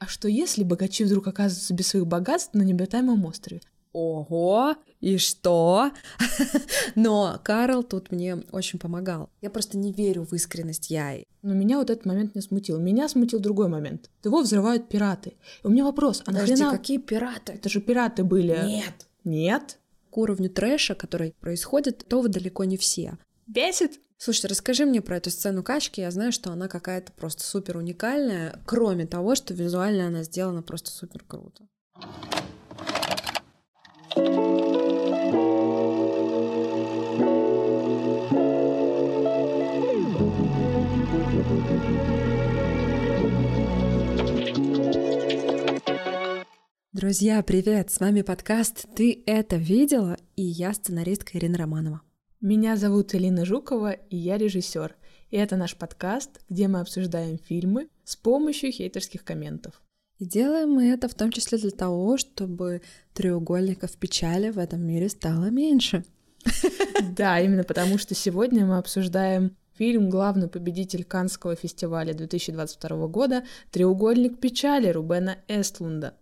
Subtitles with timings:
[0.00, 3.60] А что если богачи вдруг оказываются без своих богатств на необитаемом острове?
[3.92, 5.90] Ого, и что?
[6.94, 9.28] Но Карл тут мне очень помогал.
[9.42, 11.24] Я просто не верю в искренность Яи.
[11.42, 12.78] Но меня вот этот момент не смутил.
[12.78, 14.08] Меня смутил другой момент.
[14.24, 15.34] Его взрывают пираты.
[15.62, 16.70] И у меня вопрос, а Подожди, нахрена...
[16.70, 17.52] какие пираты?
[17.52, 18.58] Это же пираты были.
[18.64, 19.06] Нет.
[19.24, 19.78] Нет?
[20.08, 23.18] К уровню трэша, который происходит, то вы далеко не все.
[23.46, 24.00] Бесит?
[24.22, 26.02] Слушайте, расскажи мне про эту сцену качки.
[26.02, 30.90] Я знаю, что она какая-то просто супер уникальная, кроме того, что визуально она сделана просто
[30.90, 31.64] супер круто.
[46.92, 47.90] Друзья, привет!
[47.90, 52.02] С вами подкаст «Ты это видела?» и я сценаристка Ирина Романова.
[52.42, 54.96] Меня зовут Элина Жукова, и я режиссер.
[55.30, 59.82] И это наш подкаст, где мы обсуждаем фильмы с помощью хейтерских комментов.
[60.18, 62.80] И делаем мы это в том числе для того, чтобы
[63.12, 66.04] треугольников печали в этом мире стало меньше.
[67.14, 74.38] Да, именно потому что сегодня мы обсуждаем фильм «Главный победитель Канского фестиваля 2022 года» «Треугольник
[74.40, 76.14] печали» Рубена Эстлунда.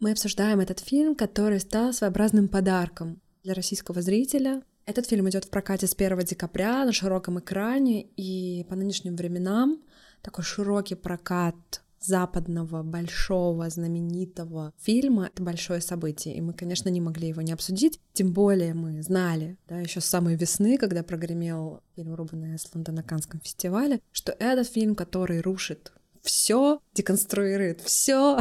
[0.00, 4.62] Мы обсуждаем этот фильм, который стал своеобразным подарком для российского зрителя.
[4.88, 9.82] Этот фильм идет в прокате с 1 декабря на широком экране, и по нынешним временам
[10.22, 17.28] такой широкий прокат западного, большого, знаменитого фильма— это большое событие, и мы, конечно, не могли
[17.28, 22.14] его не обсудить, тем более мы знали, да, еще с самой весны, когда прогремел фильм
[22.14, 28.38] Рубена Эсланда на Канском фестивале, что этот фильм, который рушит все деконструирует, все.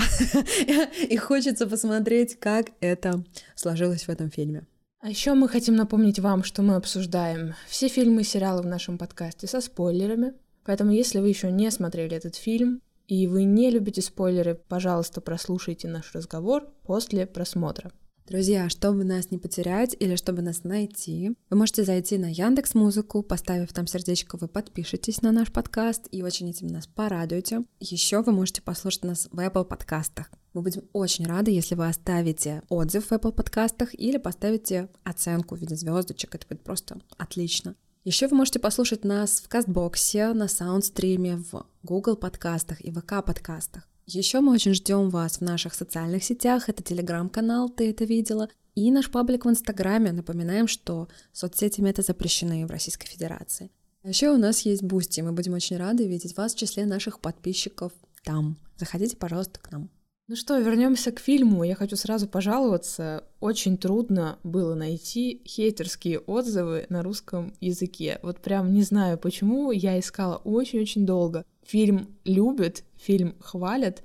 [1.09, 3.25] И хочется посмотреть, как это
[3.56, 4.66] сложилось в этом фильме.
[5.00, 8.98] А еще мы хотим напомнить вам, что мы обсуждаем все фильмы и сериалы в нашем
[8.98, 10.34] подкасте со спойлерами.
[10.66, 15.88] Поэтому, если вы еще не смотрели этот фильм и вы не любите спойлеры, пожалуйста, прослушайте
[15.88, 17.92] наш разговор после просмотра.
[18.28, 23.24] Друзья, чтобы нас не потерять или чтобы нас найти, вы можете зайти на Яндекс Музыку,
[23.24, 27.63] поставив там сердечко, вы подпишитесь на наш подкаст и очень этим нас порадуете.
[27.80, 30.30] Еще вы можете послушать нас в Apple подкастах.
[30.57, 35.59] Мы будем очень рады, если вы оставите отзыв в Apple подкастах или поставите оценку в
[35.59, 36.34] виде звездочек.
[36.34, 37.75] Это будет просто отлично.
[38.06, 43.88] Еще вы можете послушать нас в Кастбоксе, на Саундстриме, в Google подкастах и ВК подкастах.
[44.07, 46.69] Еще мы очень ждем вас в наших социальных сетях.
[46.69, 48.50] Это телеграм-канал, ты это видела.
[48.74, 50.12] И наш паблик в Инстаграме.
[50.12, 53.69] Напоминаем, что соцсетями это запрещены в Российской Федерации.
[54.01, 55.22] А еще у нас есть Бусти.
[55.22, 57.91] Мы будем очень рады видеть вас в числе наших подписчиков
[58.24, 58.57] там.
[58.78, 59.91] Заходите, пожалуйста, к нам.
[60.29, 61.63] Ну что, вернемся к фильму.
[61.63, 63.23] Я хочу сразу пожаловаться.
[63.39, 68.19] Очень трудно было найти хейтерские отзывы на русском языке.
[68.23, 71.45] Вот прям не знаю почему, я искала очень-очень долго.
[71.65, 74.03] Фильм любят, фильм хвалят,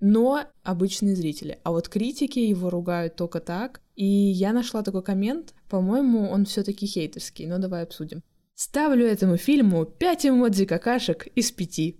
[0.00, 1.60] но обычные зрители.
[1.62, 3.80] А вот критики его ругают только так.
[3.94, 8.24] И я нашла такой коммент, по-моему, он все таки хейтерский, но давай обсудим.
[8.56, 11.94] Ставлю этому фильму 5 эмодзи какашек из 5.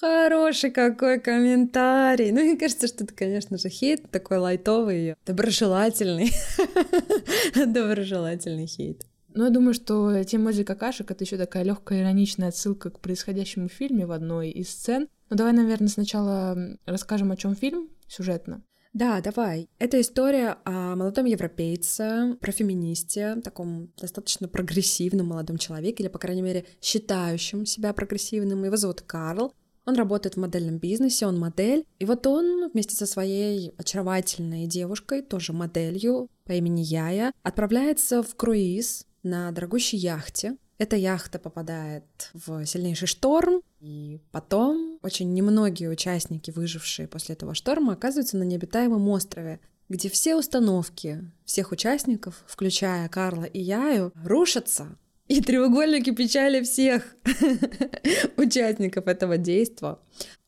[0.00, 2.32] Хороший какой комментарий.
[2.32, 6.32] Ну, мне кажется, что это, конечно же, хейт такой лайтовый, доброжелательный.
[7.54, 9.06] Доброжелательный хейт.
[9.34, 13.68] Ну, я думаю, что эти эмодзи какашек— это еще такая легкая ироничная отсылка к происходящему
[13.68, 15.08] в фильме в одной из сцен.
[15.30, 16.56] Ну, давай, наверное, сначала
[16.86, 18.62] расскажем, о чем фильм сюжетно.
[18.92, 19.68] Да, давай.
[19.80, 26.42] Это история о молодом европейце, про феминисте, таком достаточно прогрессивном молодом человеке, или, по крайней
[26.42, 28.64] мере, считающем себя прогрессивным.
[28.64, 29.52] Его зовут Карл.
[29.86, 31.84] Он работает в модельном бизнесе, он модель.
[31.98, 38.34] И вот он вместе со своей очаровательной девушкой, тоже моделью по имени Яя, отправляется в
[38.34, 40.56] круиз на дорогущей яхте.
[40.78, 47.92] Эта яхта попадает в сильнейший шторм, и потом очень немногие участники, выжившие после этого шторма,
[47.92, 54.96] оказываются на необитаемом острове, где все установки всех участников, включая Карла и Яю, рушатся,
[55.28, 57.16] и треугольники печали всех
[58.36, 60.00] участников этого действа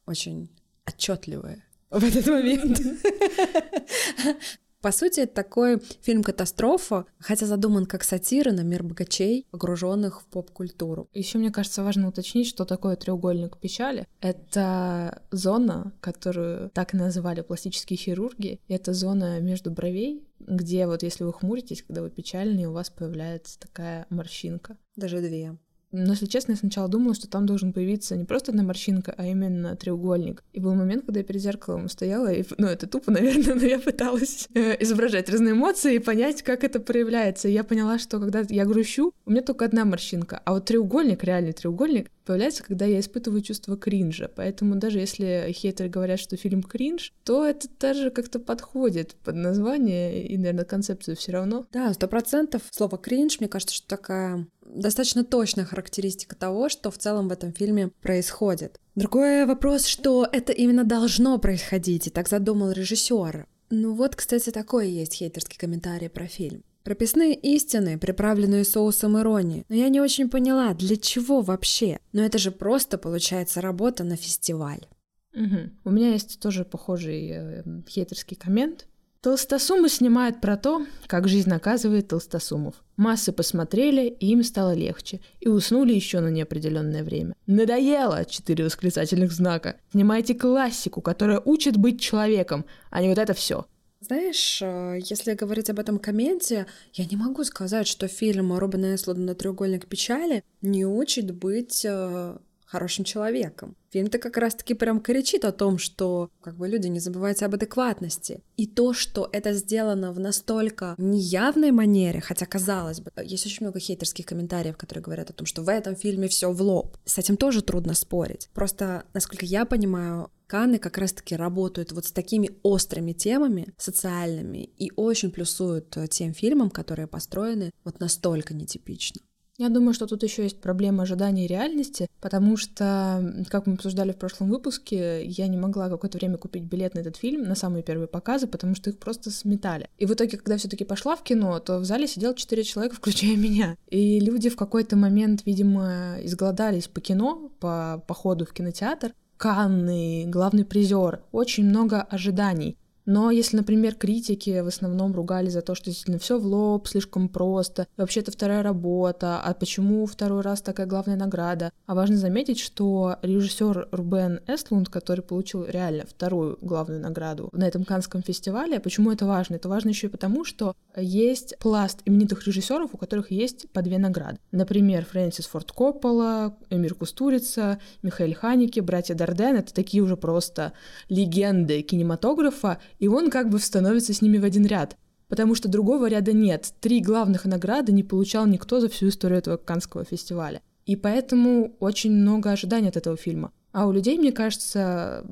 [0.06, 0.50] очень
[0.84, 2.80] отчетливые в этот момент.
[4.86, 11.08] По сути, это такой фильм-катастрофа, хотя задуман как сатира на мир богачей, погруженных в поп-культуру.
[11.12, 14.06] Еще, мне кажется, важно уточнить, что такое треугольник печали.
[14.20, 18.60] Это зона, которую так и называли пластические хирурги.
[18.68, 23.58] Это зона между бровей, где вот если вы хмуритесь, когда вы печальные, у вас появляется
[23.58, 24.78] такая морщинка.
[24.94, 25.56] Даже две.
[25.92, 29.26] Но, если честно, я сначала думала, что там должен появиться не просто одна морщинка, а
[29.26, 30.42] именно треугольник.
[30.52, 33.78] И был момент, когда я перед зеркалом стояла, и, ну, это тупо, наверное, но я
[33.78, 37.48] пыталась э, изображать разные эмоции и понять, как это проявляется.
[37.48, 41.24] И я поняла, что когда я грущу, у меня только одна морщинка, а вот треугольник,
[41.24, 44.30] реальный треугольник, появляется, когда я испытываю чувство кринжа.
[44.34, 50.26] Поэтому даже если хейтеры говорят, что фильм кринж, то это даже как-то подходит под название
[50.26, 51.66] и, наверное, концепцию все равно.
[51.72, 52.62] Да, сто процентов.
[52.70, 54.46] Слово кринж, мне кажется, что такая
[54.80, 58.80] достаточно точная характеристика того, что в целом в этом фильме происходит.
[58.94, 63.46] Другой вопрос, что это именно должно происходить, и так задумал режиссер.
[63.70, 66.62] Ну вот, кстати, такой есть хейтерский комментарий про фильм.
[66.84, 69.64] Прописные истины, приправленные соусом иронии.
[69.68, 71.98] Но я не очень поняла, для чего вообще?
[72.12, 74.86] Но это же просто получается работа на фестиваль.
[75.34, 75.70] Угу.
[75.84, 78.86] У меня есть тоже похожий э, хейтерский коммент.
[79.26, 82.76] Толстосумы снимают про то, как жизнь наказывает толстосумов.
[82.96, 87.34] Массы посмотрели, и им стало легче, и уснули еще на неопределенное время.
[87.48, 88.24] Надоело!
[88.24, 89.80] Четыре восклицательных знака.
[89.90, 93.66] Снимайте классику, которая учит быть человеком, а не вот это все.
[93.98, 99.34] Знаешь, э, если говорить об этом комменте, я не могу сказать, что фильм Робина Эслода
[99.34, 102.36] «Треугольник печали» не учит быть э,
[102.66, 103.76] хорошим человеком.
[103.90, 108.42] Фильм-то как раз-таки прям кричит о том, что как бы люди не забывайте об адекватности.
[108.56, 113.78] И то, что это сделано в настолько неявной манере, хотя казалось бы, есть очень много
[113.78, 116.98] хейтерских комментариев, которые говорят о том, что в этом фильме все в лоб.
[117.04, 118.50] С этим тоже трудно спорить.
[118.52, 124.92] Просто, насколько я понимаю, Каны как раз-таки работают вот с такими острыми темами социальными и
[124.94, 129.22] очень плюсуют тем фильмам, которые построены вот настолько нетипично.
[129.58, 134.12] Я думаю, что тут еще есть проблема ожидания и реальности, потому что, как мы обсуждали
[134.12, 137.82] в прошлом выпуске, я не могла какое-то время купить билет на этот фильм, на самые
[137.82, 139.88] первые показы, потому что их просто сметали.
[139.96, 143.36] И в итоге, когда все-таки пошла в кино, то в зале сидел четыре человека, включая
[143.36, 143.76] меня.
[143.88, 149.14] И люди в какой-то момент, видимо, изголодались по кино, по походу в кинотеатр.
[149.38, 152.78] Канны, главный призер, очень много ожиданий.
[153.06, 157.28] Но если, например, критики в основном ругали за то, что действительно все в лоб, слишком
[157.28, 161.70] просто, вообще это вторая работа, а почему второй раз такая главная награда?
[161.86, 167.84] А важно заметить, что режиссер Рубен Эстлунд, который получил реально вторую главную награду на этом
[167.84, 169.54] Канском фестивале, почему это важно?
[169.54, 173.98] Это важно еще и потому, что есть пласт именитых режиссеров, у которых есть по две
[173.98, 174.38] награды.
[174.50, 180.72] Например, Фрэнсис Форд Коппола, Эмир Кустурица, Михаил Ханики, братья Дарден— это такие уже просто
[181.08, 184.96] легенды кинематографа, и он как бы становится с ними в один ряд.
[185.28, 186.72] Потому что другого ряда нет.
[186.80, 190.60] Три главных награды не получал никто за всю историю этого Канского фестиваля.
[190.84, 193.52] И поэтому очень много ожиданий от этого фильма.
[193.72, 195.26] А у людей, мне кажется,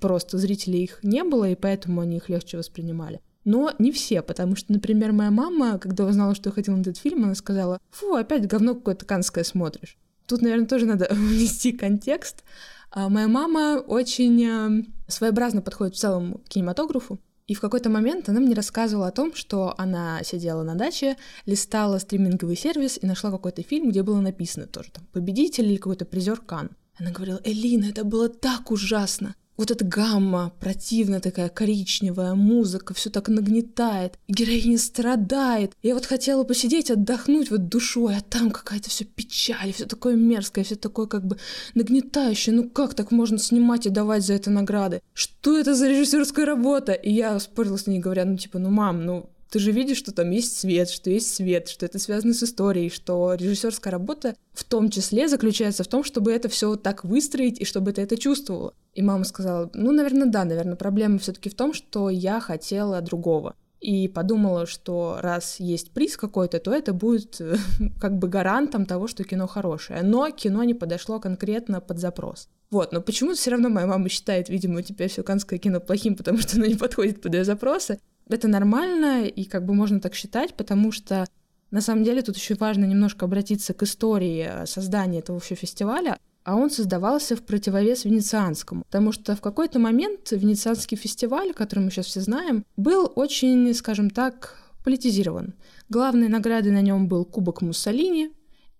[0.00, 3.20] просто зрителей их не было, и поэтому они их легче воспринимали.
[3.44, 6.98] Но не все, потому что, например, моя мама, когда узнала, что я ходила на этот
[6.98, 9.98] фильм, она сказала, фу, опять говно какое-то канское смотришь.
[10.26, 12.44] Тут, наверное, тоже надо внести контекст.
[12.92, 17.20] А моя мама очень э, своеобразно подходит в целом к кинематографу.
[17.46, 21.16] И в какой-то момент она мне рассказывала о том, что она сидела на даче,
[21.46, 26.04] листала стриминговый сервис и нашла какой-то фильм, где было написано тоже там «Победитель» или какой-то
[26.04, 26.70] призер Кан.
[26.98, 33.10] Она говорила, Элина, это было так ужасно вот эта гамма противная такая коричневая, музыка, все
[33.10, 35.72] так нагнетает, героиня страдает.
[35.82, 40.64] Я вот хотела посидеть, отдохнуть вот душой, а там какая-то все печаль, все такое мерзкое,
[40.64, 41.36] все такое как бы
[41.74, 42.54] нагнетающее.
[42.54, 45.02] Ну как так можно снимать и давать за это награды?
[45.12, 46.92] Что это за режиссерская работа?
[46.92, 50.12] И я спорила с ней, говоря, ну типа, ну мам, ну ты же видишь, что
[50.12, 54.64] там есть свет, что есть свет, что это связано с историей, что режиссерская работа в
[54.64, 58.74] том числе заключается в том, чтобы это все так выстроить и чтобы ты это чувствовала.
[58.94, 63.54] И мама сказала, ну, наверное, да, наверное, проблема все-таки в том, что я хотела другого.
[63.80, 67.56] И подумала, что раз есть приз какой-то, то это будет э,
[68.00, 70.02] как бы гарантом того, что кино хорошее.
[70.02, 72.48] Но кино не подошло конкретно под запрос.
[72.70, 76.38] Вот, но почему-то все равно моя мама считает, видимо, теперь все канское кино плохим, потому
[76.38, 77.98] что оно не подходит под ее запросы
[78.34, 81.26] это нормально, и как бы можно так считать, потому что
[81.70, 86.18] на самом деле тут еще важно немножко обратиться к истории э, создания этого вообще фестиваля,
[86.42, 88.82] а он создавался в противовес венецианскому.
[88.84, 94.10] Потому что в какой-то момент венецианский фестиваль, который мы сейчас все знаем, был очень, скажем
[94.10, 95.54] так, политизирован.
[95.88, 98.30] Главной наградой на нем был Кубок Муссолини,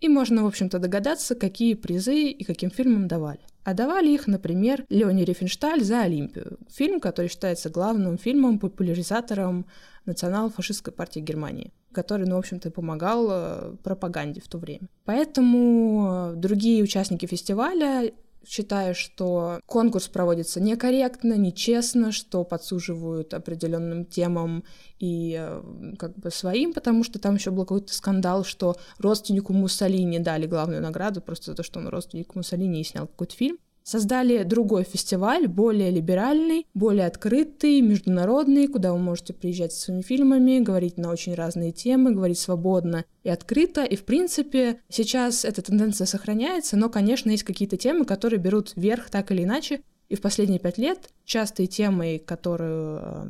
[0.01, 3.41] и можно, в общем-то, догадаться, какие призы и каким фильмам давали.
[3.65, 6.59] А давали их, например, Леони Рифеншталь за Олимпию.
[6.71, 9.67] Фильм, который считается главным фильмом, популяризатором
[10.07, 14.89] национал-фашистской партии Германии, который, ну, в общем-то, помогал э, пропаганде в то время.
[15.05, 18.13] Поэтому другие участники фестиваля
[18.47, 24.65] считая, что конкурс проводится некорректно, нечестно, что подсуживают определенным темам
[24.99, 30.19] и э, как бы своим, потому что там еще был какой-то скандал, что родственнику Муссолини
[30.19, 34.43] дали главную награду просто за то, что он родственник Муссолини и снял какой-то фильм создали
[34.43, 40.99] другой фестиваль, более либеральный, более открытый, международный, куда вы можете приезжать со своими фильмами, говорить
[40.99, 43.85] на очень разные темы, говорить свободно и открыто.
[43.85, 49.11] И, в принципе, сейчас эта тенденция сохраняется, но, конечно, есть какие-то темы, которые берут верх
[49.11, 49.83] так или иначе.
[50.09, 53.25] И в последние пять лет частой темой, которую э,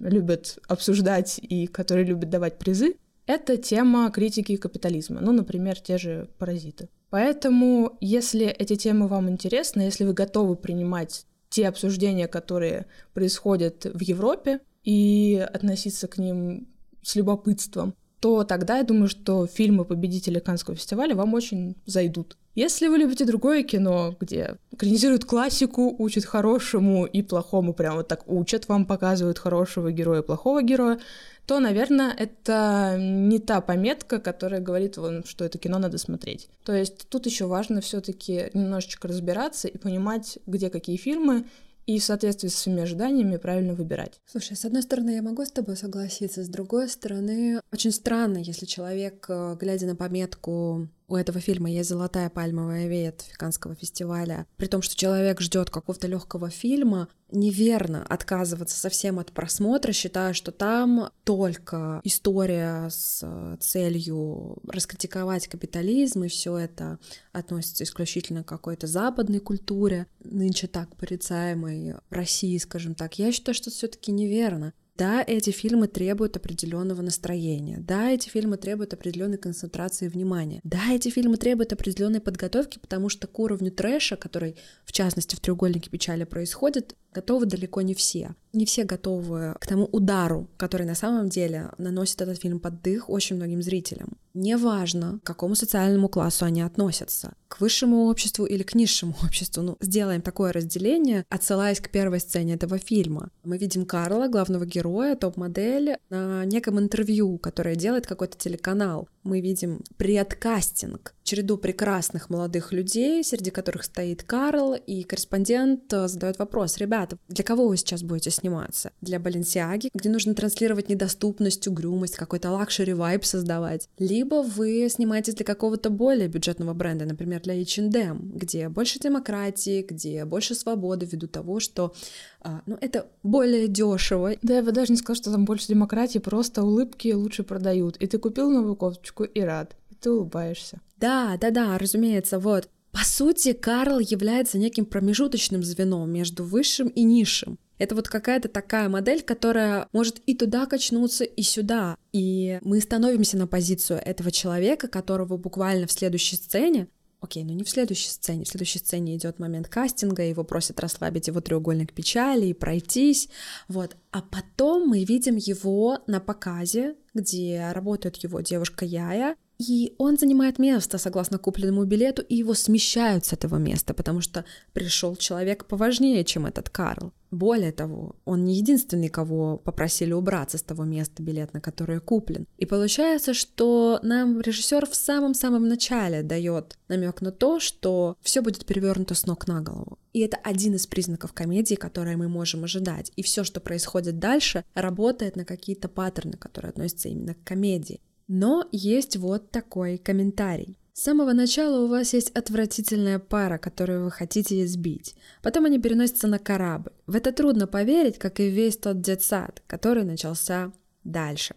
[0.00, 2.96] любят обсуждать и которые любят давать призы,
[3.26, 5.20] это тема критики капитализма.
[5.20, 6.88] Ну, например, те же паразиты.
[7.10, 14.00] Поэтому, если эти темы вам интересны, если вы готовы принимать те обсуждения, которые происходят в
[14.02, 16.68] Европе, и относиться к ним
[17.02, 22.38] с любопытством, то тогда я думаю, что фильмы победителя Каннского фестиваля вам очень зайдут.
[22.54, 28.26] Если вы любите другое кино, где экранизируют классику, учат хорошему и плохому, прямо вот так
[28.26, 30.98] учат, вам показывают хорошего героя и плохого героя,
[31.46, 36.48] то, наверное, это не та пометка, которая говорит вам, что это кино надо смотреть.
[36.64, 41.46] То есть тут еще важно все-таки немножечко разбираться и понимать, где какие фильмы,
[41.86, 44.20] и в соответствии со своими ожиданиями правильно выбирать.
[44.26, 48.66] Слушай, с одной стороны, я могу с тобой согласиться, с другой стороны, очень странно, если
[48.66, 54.66] человек, э, глядя на пометку у этого фильма есть золотая пальмовая ветвь Канского фестиваля, при
[54.66, 61.10] том, что человек ждет какого-то легкого фильма, неверно отказываться совсем от просмотра, считая, что там
[61.24, 66.98] только история с э, целью раскритиковать капитализм, и все это
[67.32, 73.18] относится исключительно к какой-то западной культуре, нынче так порицаемой в России, скажем так.
[73.18, 74.72] Я считаю, что все-таки неверно.
[74.96, 77.78] Да, эти фильмы требуют определенного настроения.
[77.78, 80.60] Да, эти фильмы требуют определенной концентрации внимания.
[80.64, 85.40] Да, эти фильмы требуют определенной подготовки, потому что к уровню трэша, который в частности в
[85.40, 88.34] треугольнике печали происходит, готовы далеко не все.
[88.52, 93.10] Не все готовы к тому удару, который на самом деле наносит этот фильм под дых
[93.10, 94.16] очень многим зрителям.
[94.34, 99.62] Неважно, к какому социальному классу они относятся, к высшему обществу или к низшему обществу.
[99.62, 103.30] Ну, сделаем такое разделение, отсылаясь к первой сцене этого фильма.
[103.44, 109.08] Мы видим Карла, главного героя, топ-модель, на неком интервью, которое делает какой-то телеканал.
[109.22, 116.38] Мы видим предкастинг, череду прекрасных молодых людей, среди которых стоит Карл, и корреспондент э, задает
[116.38, 118.92] вопрос, ребята, для кого вы сейчас будете сниматься?
[119.00, 123.88] Для Баленсиаги, где нужно транслировать недоступность, угрюмость, какой-то luxury vibe создавать?
[123.98, 130.24] Либо вы снимаетесь для какого-то более бюджетного бренда, например, для H&M, где больше демократии, где
[130.24, 131.94] больше свободы ввиду того, что
[132.40, 134.34] а, ну, это более дешево.
[134.42, 137.96] Да, я бы даже не сказала, что там больше демократии, просто улыбки лучше продают.
[137.96, 140.80] И ты купил новую кофточку и рад, и ты улыбаешься.
[140.96, 142.68] Да, да, да, разумеется, вот.
[142.96, 147.58] По сути, Карл является неким промежуточным звеном между высшим и низшим.
[147.76, 151.98] Это вот какая-то такая модель, которая может и туда качнуться, и сюда.
[152.14, 156.88] И мы становимся на позицию этого человека, которого буквально в следующей сцене
[157.20, 158.44] Окей, но не в следующей сцене.
[158.44, 163.28] В следующей сцене идет момент кастинга, его просят расслабить его треугольник печали и пройтись.
[163.68, 163.96] Вот.
[164.12, 170.58] А потом мы видим его на показе, где работает его девушка Яя, и он занимает
[170.58, 176.24] место согласно купленному билету, и его смещают с этого места, потому что пришел человек поважнее,
[176.24, 177.12] чем этот Карл.
[177.30, 182.46] Более того, он не единственный, кого попросили убраться с того места, билет на которое куплен.
[182.56, 188.64] И получается, что нам режиссер в самом-самом начале дает намек на то, что все будет
[188.64, 189.98] перевернуто с ног на голову.
[190.12, 193.12] И это один из признаков комедии, которые мы можем ожидать.
[193.16, 198.00] И все, что происходит дальше, работает на какие-то паттерны, которые относятся именно к комедии.
[198.28, 200.78] Но есть вот такой комментарий.
[200.92, 205.14] С самого начала у вас есть отвратительная пара, которую вы хотите избить.
[205.42, 206.92] Потом они переносятся на корабль.
[207.06, 210.72] В это трудно поверить, как и весь тот детсад, который начался
[211.04, 211.54] дальше.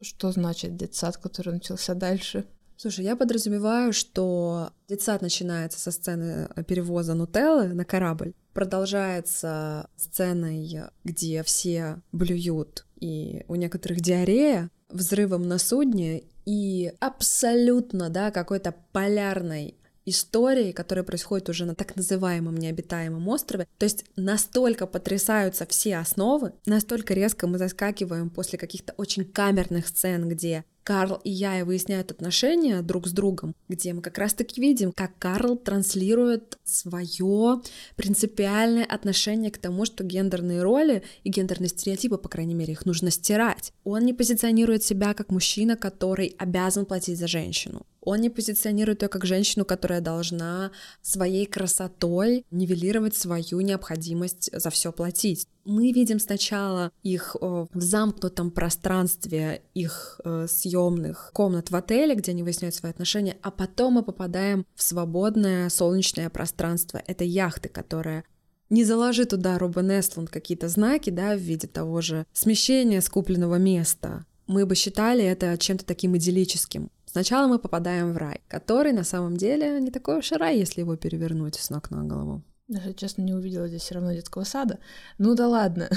[0.00, 2.46] Что значит детсад, который начался дальше?
[2.76, 11.42] Слушай, я подразумеваю, что детсад начинается со сцены перевоза нутеллы на корабль, продолжается сценой, где
[11.42, 19.76] все блюют, и у некоторых диарея, взрывом на судне и абсолютно, да, какой-то полярной
[20.06, 23.66] истории, которая происходит уже на так называемом необитаемом острове.
[23.78, 30.28] То есть настолько потрясаются все основы, настолько резко мы заскакиваем после каких-то очень камерных сцен,
[30.28, 34.92] где Карл и я и выясняют отношения друг с другом, где мы как раз-таки видим,
[34.92, 37.60] как Карл транслирует свое
[37.96, 43.10] принципиальное отношение к тому, что гендерные роли и гендерные стереотипы, по крайней мере, их нужно
[43.10, 43.72] стирать.
[43.82, 49.08] Он не позиционирует себя как мужчина, который обязан платить за женщину Он не позиционирует ее
[49.08, 50.70] как женщину, которая должна
[51.02, 55.48] своей красотой нивелировать свою необходимость за все платить.
[55.64, 62.44] Мы видим сначала их в замкнутом пространстве их э, съемных комнат в отеле, где они
[62.44, 67.02] выясняют свои отношения, а потом мы попадаем в свободное солнечное пространство.
[67.08, 68.22] Это яхты, которая
[68.70, 74.24] не заложи туда Робин Эстланд какие-то знаки, да, в виде того же смещения скупленного места,
[74.46, 76.88] мы бы считали это чем-то таким идиллическим.
[77.16, 80.82] Сначала мы попадаем в рай, который на самом деле не такой уж и рай, если
[80.82, 82.44] его перевернуть с ног на голову.
[82.68, 84.80] Даже, честно, не увидела здесь все равно детского сада.
[85.16, 85.88] Ну да ладно.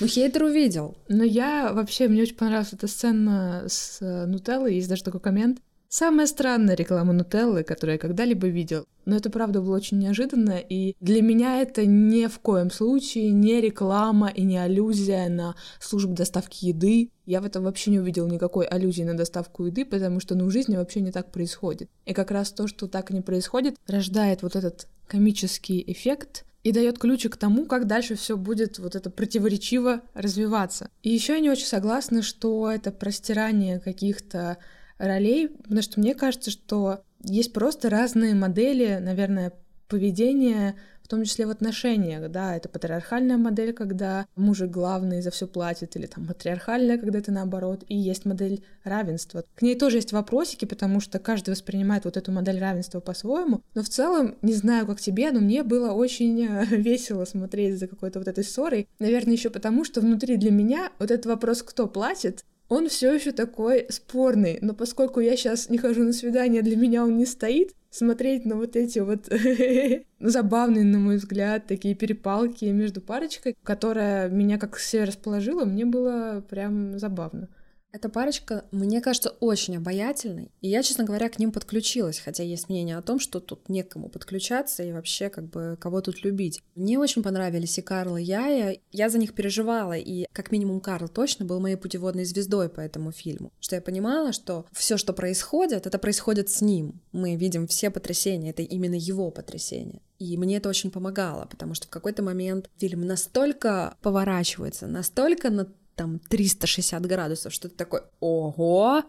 [0.00, 0.98] Ну, хейтер увидел.
[1.08, 5.62] Но я вообще, мне очень понравилась эта сцена с э, Нутеллой, есть даже такой коммент.
[5.96, 8.84] Самая странная реклама Нутеллы, которую я когда-либо видел.
[9.04, 13.60] Но это, правда, было очень неожиданно, и для меня это ни в коем случае не
[13.60, 17.12] реклама и не аллюзия на службу доставки еды.
[17.26, 20.50] Я в этом вообще не увидел никакой аллюзии на доставку еды, потому что ну, в
[20.50, 21.88] жизни вообще не так происходит.
[22.06, 26.98] И как раз то, что так не происходит, рождает вот этот комический эффект, и дает
[26.98, 30.88] ключик к тому, как дальше все будет вот это противоречиво развиваться.
[31.02, 34.56] И еще я не очень согласна, что это простирание каких-то
[34.98, 39.52] ролей, потому что мне кажется, что есть просто разные модели, наверное,
[39.88, 45.46] поведения, в том числе в отношениях, да, это патриархальная модель, когда мужик главный за все
[45.46, 49.44] платит, или там матриархальная, когда это наоборот, и есть модель равенства.
[49.54, 53.82] К ней тоже есть вопросики, потому что каждый воспринимает вот эту модель равенства по-своему, но
[53.82, 58.18] в целом, не знаю, как тебе, но мне было очень э, весело смотреть за какой-то
[58.18, 62.44] вот этой ссорой, наверное, еще потому, что внутри для меня вот этот вопрос, кто платит,
[62.68, 67.04] он все еще такой спорный, но поскольку я сейчас не хожу на свидание, для меня
[67.04, 69.28] он не стоит, смотреть на вот эти вот
[70.20, 76.44] забавные, на мой взгляд, такие перепалки между парочкой, которая меня как все расположила, мне было
[76.48, 77.48] прям забавно.
[77.94, 82.68] Эта парочка, мне кажется, очень обаятельной, и я, честно говоря, к ним подключилась, хотя есть
[82.68, 86.60] мнение о том, что тут некому подключаться и вообще как бы кого тут любить.
[86.74, 91.06] Мне очень понравились и Карл, и Яя, я за них переживала, и как минимум Карл
[91.06, 95.86] точно был моей путеводной звездой по этому фильму, что я понимала, что все, что происходит,
[95.86, 97.00] это происходит с ним.
[97.12, 100.02] Мы видим все потрясения, это именно его потрясения.
[100.18, 105.68] И мне это очень помогало, потому что в какой-то момент фильм настолько поворачивается, настолько на
[105.94, 109.02] там 360 градусов, что ты такой, ого,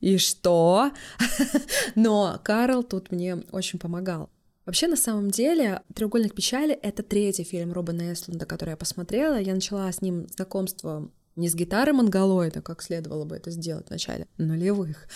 [0.00, 0.90] и что?
[1.94, 4.30] Но Карл тут мне очень помогал.
[4.66, 9.38] Вообще, на самом деле, «Треугольник печали»— это третий фильм Робина Эслунда, который я посмотрела.
[9.38, 13.90] Я начала с ним знакомство не с гитары монголоида, как следовало бы это сделать в
[13.90, 15.08] начале нулевых,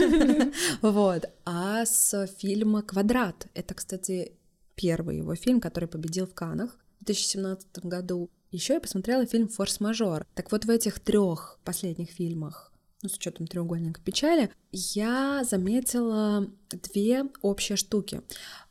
[0.82, 3.48] вот, а с фильма «Квадрат».
[3.54, 4.32] Это, кстати,
[4.76, 8.30] первый его фильм, который победил в Канах в 2017 году.
[8.50, 10.26] Еще я посмотрела фильм «Форс-мажор».
[10.34, 17.24] Так вот в этих трех последних фильмах ну, с учетом треугольника печали, я заметила две
[17.42, 18.22] общие штуки.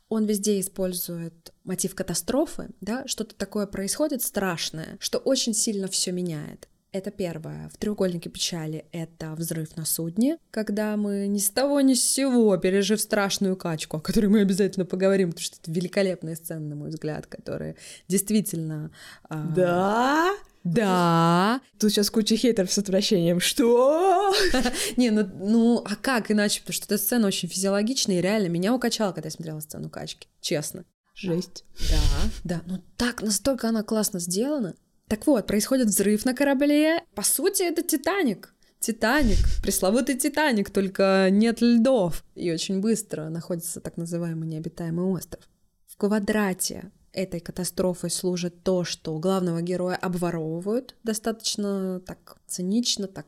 [0.08, 6.68] Он везде использует мотив катастрофы, да, что-то такое происходит страшное, что очень сильно все меняет.
[6.96, 7.68] Это первое.
[7.68, 12.56] В треугольнике печали это взрыв на судне, когда мы ни с того ни с сего,
[12.56, 16.88] пережив страшную качку, о которой мы обязательно поговорим, потому что это великолепная сцена, на мой
[16.88, 17.76] взгляд, которая
[18.08, 18.90] действительно...
[19.28, 20.34] А, да?
[20.64, 21.60] Да.
[21.78, 23.40] Тут сейчас куча хейтеров с отвращением.
[23.40, 24.34] Что?
[24.96, 26.60] Не, ну, ну, а как иначе?
[26.60, 30.28] Потому что эта сцена очень физиологичная и реально меня укачала, когда я смотрела сцену качки.
[30.40, 30.86] Честно.
[31.14, 31.64] Жесть.
[31.90, 32.62] Да, да.
[32.66, 34.74] Ну так, настолько она классно сделана.
[35.08, 37.04] Так вот, происходит взрыв на корабле.
[37.14, 38.52] По сути, это Титаник.
[38.80, 42.24] Титаник, пресловутый Титаник, только нет льдов.
[42.34, 45.44] И очень быстро находится так называемый необитаемый остров.
[45.86, 53.26] В квадрате этой катастрофой служит то, что главного героя обворовывают достаточно так цинично, так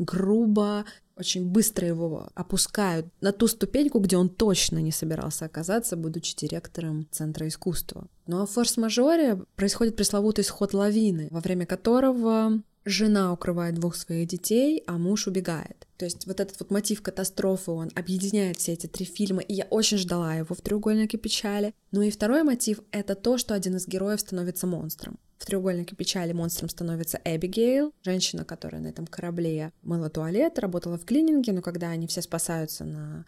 [0.00, 0.84] грубо,
[1.16, 7.06] очень быстро его опускают на ту ступеньку, где он точно не собирался оказаться, будучи директором
[7.10, 8.06] Центра искусства.
[8.26, 14.28] Ну а в форс-мажоре происходит пресловутый сход лавины, во время которого жена укрывает двух своих
[14.28, 15.86] детей, а муж убегает.
[15.96, 19.64] То есть вот этот вот мотив катастрофы, он объединяет все эти три фильма, и я
[19.64, 21.74] очень ждала его в «Треугольнике печали».
[21.92, 25.18] Ну и второй мотив— это то, что один из героев становится монстром.
[25.36, 31.04] В «Треугольнике печали» монстром становится Эбигейл, женщина, которая на этом корабле мыла туалет, работала в
[31.04, 33.24] клининге, но когда они все спасаются на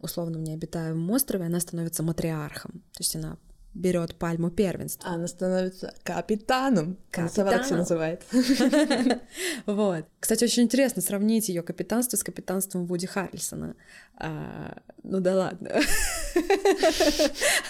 [0.00, 2.82] условном необитаемом острове, она становится матриархом.
[2.92, 3.38] То есть она
[3.76, 5.10] берет пальму первенства.
[5.10, 6.96] Она становится капитаном.
[7.10, 7.62] Капитаном.
[7.62, 8.22] все называет.
[9.66, 10.06] Вот.
[10.18, 13.76] Кстати, очень интересно сравнить ее капитанство с капитанством Вуди Харрельсона.
[14.16, 15.80] А, ну да ладно.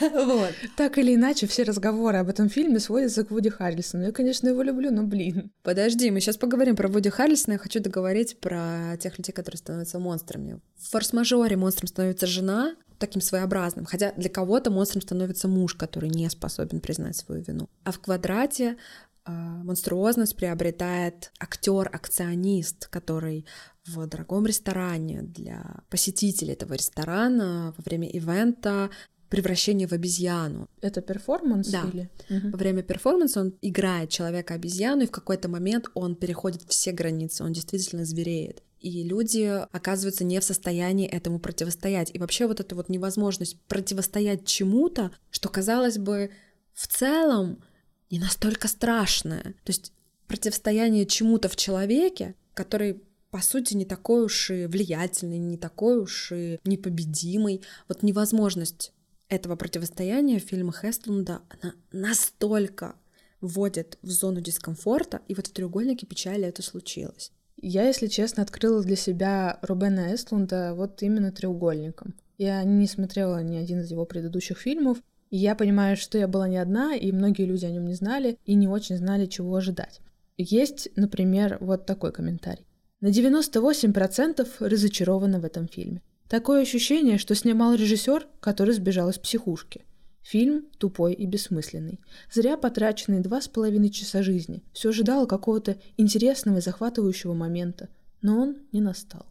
[0.01, 0.53] Вот.
[0.77, 4.05] Так или иначе, все разговоры об этом фильме сводятся к Вуди Харрельсону.
[4.05, 5.51] Я, конечно, его люблю, но блин.
[5.63, 7.55] Подожди, мы сейчас поговорим про Вуди Харрельсона.
[7.55, 10.61] Я хочу договорить про тех людей, которые становятся монстрами.
[10.79, 13.85] В форс-мажоре монстром становится жена, таким своеобразным.
[13.85, 17.69] Хотя для кого-то монстром становится муж, который не способен признать свою вину.
[17.85, 18.77] А в квадрате
[19.25, 23.47] э, монструозность приобретает актер-акционист, который
[23.87, 28.91] в дорогом ресторане для посетителей этого ресторана во время ивента
[29.29, 30.69] превращение в обезьяну.
[30.81, 31.83] Это перформанс да.
[31.93, 32.11] или?
[32.31, 32.51] Угу.
[32.51, 37.53] Во время перформанса он играет человека-обезьяну, и в какой-то момент он переходит все границы, он
[37.53, 42.11] действительно звереет и люди оказываются не в состоянии этому противостоять.
[42.15, 46.31] И вообще вот эта вот невозможность противостоять чему-то, что, казалось бы,
[46.73, 47.63] в целом
[48.11, 49.43] не настолько страшное.
[49.43, 49.93] То есть
[50.29, 53.03] противостояние чему-то в человеке, который
[53.37, 57.61] по сути, не такой уж и влиятельный, не такой уж и непобедимый.
[57.87, 58.95] Вот невозможность
[59.29, 62.95] этого противостояния в фильмах Эстлунда, она настолько
[63.43, 67.31] вводит в зону дискомфорта, и вот в треугольнике печали это случилось.
[67.59, 72.15] Я, если честно, открыла для себя Рубена Эстлунда вот именно треугольником.
[72.39, 74.97] Я не смотрела ни один из его предыдущих фильмов,
[75.29, 78.39] и я понимаю, что я была не одна, и многие люди о нем не знали
[78.47, 80.01] и не очень знали, чего ожидать.
[80.39, 82.66] Есть, например, вот такой комментарий.
[83.01, 86.03] На 98% разочарована в этом фильме.
[86.29, 89.85] Такое ощущение, что снимал режиссер, который сбежал из психушки–
[90.27, 92.01] Фильм тупой и бессмысленный.
[92.33, 94.65] Зря потраченные два с половиной часа жизни.
[94.73, 97.91] Все ожидало какого-то интересного и захватывающего момента,
[98.23, 99.25] но он не настал.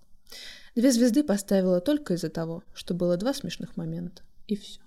[0.73, 4.23] Две звезды поставила только из-за того, что было два смешных момента.
[4.47, 4.79] И все.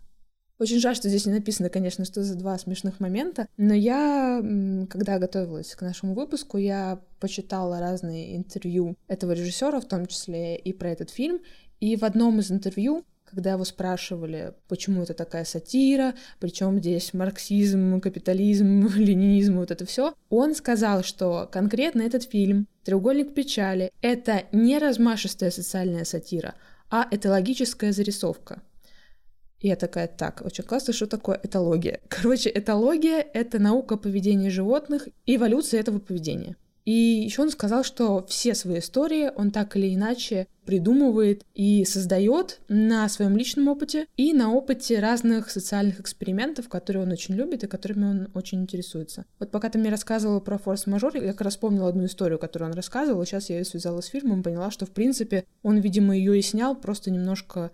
[0.58, 4.42] Очень жаль, что здесь не написано, конечно, что за два смешных момента, но я,
[4.90, 10.72] когда готовилась к нашему выпуску, я почитала разные интервью этого режиссера, в том числе и
[10.72, 11.40] про этот фильм,
[11.78, 18.00] и в одном из интервью когда его спрашивали, почему это такая сатира, причем здесь марксизм,
[18.00, 24.78] капитализм, ленинизм, вот это все, он сказал, что конкретно этот фильм «Треугольник печали»— это не
[24.78, 26.54] размашистая социальная сатира,
[26.90, 28.62] а этологическая зарисовка.
[29.60, 32.00] И я такая, так, очень классно, что такое этология?
[32.08, 36.56] Короче, этология— это наука поведения животных и эволюция этого поведения.
[36.88, 42.60] И еще он сказал, что все свои истории он так или иначе придумывает и создает
[42.68, 47.66] на своем личном опыте и на опыте разных социальных экспериментов, которые он очень любит и
[47.66, 49.26] которыми он очень интересуется.
[49.38, 52.74] Вот пока ты мне рассказывала про форс-мажор, я как раз вспомнила одну историю, которую он
[52.74, 56.38] рассказывал, и сейчас я ее связала с фильмом, поняла, что, в принципе, он, видимо, ее
[56.38, 57.70] и снял, просто немножко...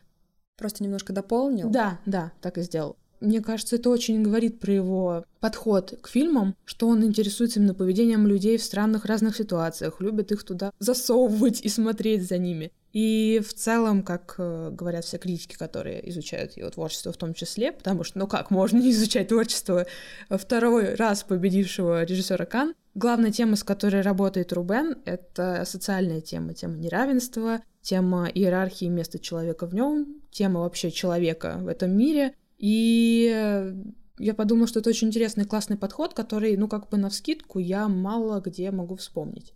[0.56, 1.68] Просто немножко дополнил?
[1.70, 2.96] Да, да, так и сделал.
[3.20, 8.26] Мне кажется, это очень говорит про его подход к фильмам, что он интересуется именно поведением
[8.26, 12.70] людей в странных разных ситуациях, любит их туда засовывать и смотреть за ними.
[12.92, 17.72] И в целом, как э, говорят все критики, которые изучают его творчество в том числе,
[17.72, 19.86] потому что, ну как можно не изучать творчество
[20.30, 26.76] второй раз победившего режиссера Кан, главная тема, с которой работает Рубен, это социальная тема, тема
[26.76, 33.72] неравенства, тема иерархии места человека в нем, тема вообще человека в этом мире, и
[34.18, 37.88] я подумала, что это очень интересный, классный подход, который, ну, как бы на вскидку я
[37.88, 39.52] мало где могу вспомнить.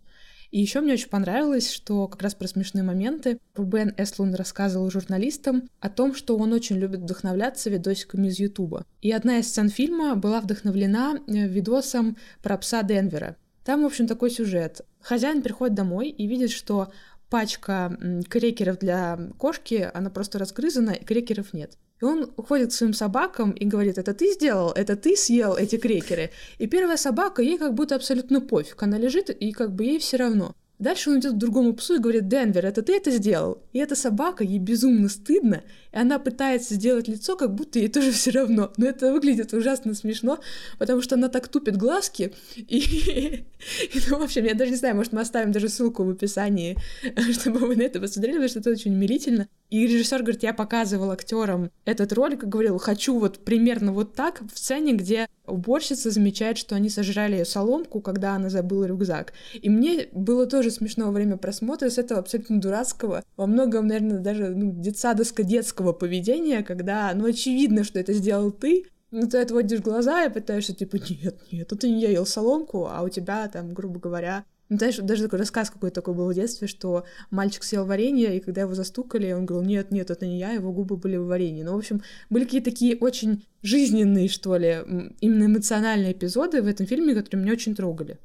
[0.51, 5.69] И еще мне очень понравилось, что как раз про смешные моменты Рубен Эслун рассказывал журналистам
[5.79, 8.85] о том, что он очень любит вдохновляться видосиками из Ютуба.
[9.01, 13.37] И одна из сцен фильма была вдохновлена э, видосом про пса Денвера.
[13.63, 14.81] Там, в общем, такой сюжет.
[15.01, 16.91] Хозяин приходит домой и видит, что
[17.29, 17.97] пачка
[18.29, 21.77] крекеров для кошки, она просто разгрызана, и крекеров нет.
[22.01, 25.77] И он уходит к своим собакам и говорит, это ты сделал, это ты съел эти
[25.77, 26.31] крекеры.
[26.57, 30.17] И первая собака, ей как будто абсолютно пофиг, она лежит, и как бы ей все
[30.17, 30.55] равно.
[30.79, 33.61] Дальше он идет к другому псу и говорит, Денвер, это ты это сделал?
[33.73, 38.11] И эта собака, ей безумно стыдно, и она пытается сделать лицо, как будто ей тоже
[38.11, 38.71] все равно.
[38.77, 40.39] Но это выглядит ужасно смешно,
[40.77, 42.77] потому что она так тупит глазки, и,
[43.81, 46.77] и ну, в общем, я даже не знаю, может, мы оставим даже ссылку в описании,
[47.33, 49.47] чтобы вы на это посмотрели, потому что это очень умилительно.
[49.69, 54.57] И режиссер говорит, я показывал актерам этот ролик говорил, хочу вот примерно вот так в
[54.57, 59.33] сцене, где уборщица замечает, что они сожрали соломку, когда она забыла рюкзак.
[59.53, 64.19] И мне было тоже смешно во время просмотра с этого абсолютно дурацкого, во многом, наверное,
[64.19, 70.25] даже ну, детсадовско-детского поведения, когда, ну, очевидно, что это сделал ты, ну, ты отводишь глаза
[70.25, 73.99] и пытаешься, типа, нет, нет, это не я ел соломку, а у тебя там, грубо
[73.99, 78.37] говоря, Ну, знаешь, даже такой рассказ какой-то такой был в детстве, что мальчик съел варенье,
[78.37, 81.25] и когда его застукали, он говорил, нет, нет, это не я, его губы были в
[81.25, 81.65] варенье.
[81.65, 84.77] Ну, в общем, были какие-то такие очень жизненные, что ли,
[85.21, 88.19] именно эмоциональные эпизоды в этом фильме, которые меня очень трогали.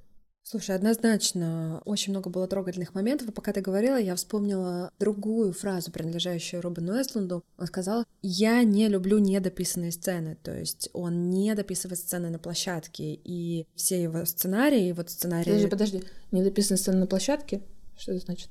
[0.46, 5.90] Слушай, однозначно, очень много было трогательных моментов, и пока ты говорила, я вспомнила другую фразу,
[5.90, 7.42] принадлежащую Робину Эстлунду.
[7.56, 13.18] Он сказал, я не люблю недописанные сцены, то есть он не дописывает сцены на площадке,
[13.24, 15.46] и все его сценарии, вот сценарии...
[15.46, 17.62] Подожди, подожди, недописанные сцены на площадке?
[17.96, 18.50] Что это значит?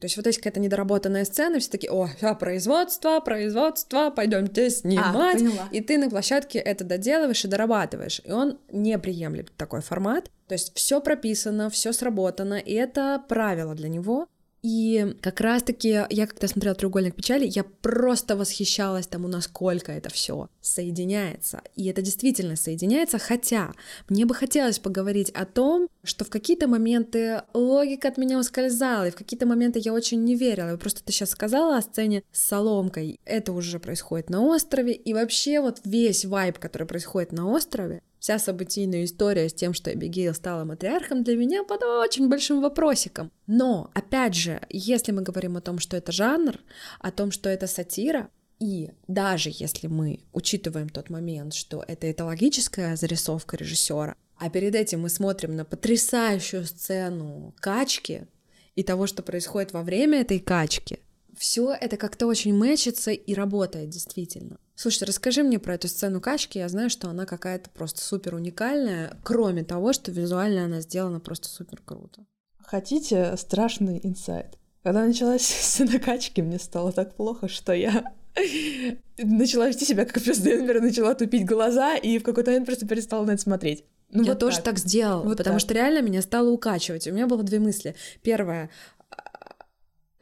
[0.00, 5.42] То есть вот есть какая-то недоработанная сцена, все такие, о, а, производство, производство, пойдемте снимать.
[5.42, 8.22] А, и ты на площадке это доделываешь и дорабатываешь.
[8.24, 10.30] И он не приемлет такой формат.
[10.48, 14.26] То есть все прописано, все сработано, и это правило для него.
[14.62, 20.48] И как раз-таки я, когда смотрела «Треугольник печали», я просто восхищалась тому, насколько это все
[20.60, 21.62] соединяется.
[21.76, 23.72] И это действительно соединяется, хотя
[24.08, 29.10] мне бы хотелось поговорить о том, что в какие-то моменты логика от меня ускользала, и
[29.10, 30.74] в какие-то моменты я очень не верила.
[30.74, 33.18] И просто ты сейчас сказала о сцене с соломкой.
[33.24, 38.38] Это уже происходит на острове, и вообще вот весь вайб, который происходит на острове, Вся
[38.38, 43.32] событийная история с тем, что Эбигейл стала матриархом, для меня под очень большим вопросиком.
[43.46, 46.58] Но, опять же, если мы говорим о том, что это жанр,
[47.00, 48.28] о том, что это сатира,
[48.58, 55.00] и даже если мы учитываем тот момент, что это этологическая зарисовка режиссера, а перед этим
[55.00, 58.26] мы смотрим на потрясающую сцену качки
[58.74, 61.00] и того, что происходит во время этой качки,
[61.40, 64.58] все это как-то очень мэчится и работает действительно.
[64.74, 66.58] Слушай, расскажи мне про эту сцену качки.
[66.58, 71.48] Я знаю, что она какая-то просто супер уникальная, кроме того, что визуально она сделана просто
[71.48, 72.26] супер круто.
[72.58, 74.58] Хотите страшный инсайт?
[74.82, 78.12] Когда началась сцена качки, мне стало так плохо, что я
[79.18, 83.24] начала вести себя как пес Денвер, начала тупить глаза и в какой-то момент просто перестала
[83.24, 83.86] на это смотреть.
[84.12, 85.60] Ну, я вот тоже так, так сделала, вот потому так.
[85.60, 87.06] что реально меня стало укачивать.
[87.06, 87.94] У меня было две мысли.
[88.22, 88.68] Первая,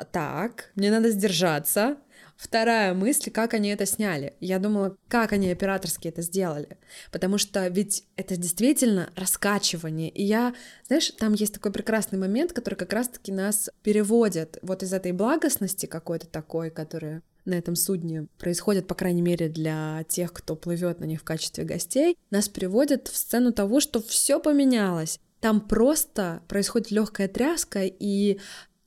[0.04, 1.98] так, мне надо сдержаться.
[2.36, 4.34] Вторая мысль, как они это сняли.
[4.38, 6.78] Я думала, как они операторски это сделали.
[7.10, 10.08] Потому что ведь это действительно раскачивание.
[10.08, 10.54] И я,
[10.86, 15.86] знаешь, там есть такой прекрасный момент, который как раз-таки нас переводит вот из этой благостности
[15.86, 21.06] какой-то такой, которая на этом судне происходит, по крайней мере, для тех, кто плывет на
[21.06, 25.18] них в качестве гостей, нас переводит в сцену того, что все поменялось.
[25.40, 28.38] Там просто происходит легкая тряска, и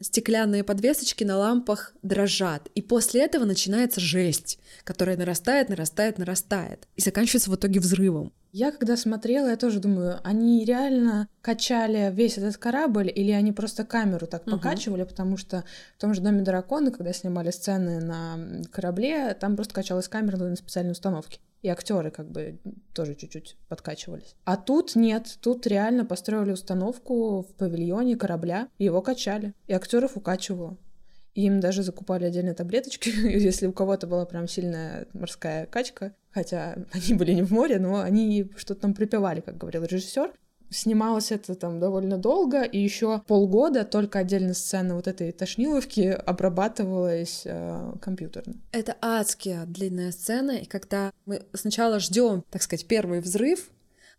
[0.02, 2.70] стеклянные подвесочки на лампах дрожат.
[2.76, 6.88] И после этого начинается жесть, которая нарастает, нарастает, нарастает.
[6.96, 8.34] И заканчивается в итоге взрывом.
[8.52, 13.86] Я когда смотрела, я тоже думаю, они реально качали весь этот корабль, или они просто
[13.86, 14.52] камеру так угу.
[14.52, 15.64] покачивали, потому что
[15.98, 20.56] в том же доме дракона, когда снимали сцены на корабле, там просто качалась камера на
[20.56, 22.60] специальной установке и актеры как бы
[22.94, 24.36] тоже чуть-чуть подкачивались.
[24.46, 30.78] А тут нет, тут реально построили установку в павильоне корабля, его качали, и актеров укачивало.
[31.34, 37.14] Им даже закупали отдельные таблеточки, если у кого-то была прям сильная морская качка, хотя они
[37.14, 40.32] были не в море, но они что-то там припевали, как говорил режиссер.
[40.70, 47.42] Снималось это там довольно долго, и еще полгода только отдельно сцена вот этой тошниловки обрабатывалась
[47.44, 48.56] э, компьютерно.
[48.72, 53.70] Это адская длинная сцена, и когда мы сначала ждем, так сказать, первый взрыв,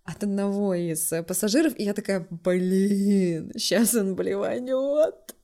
[0.05, 5.37] от одного из пассажиров, и я такая, блин, сейчас он блеванет.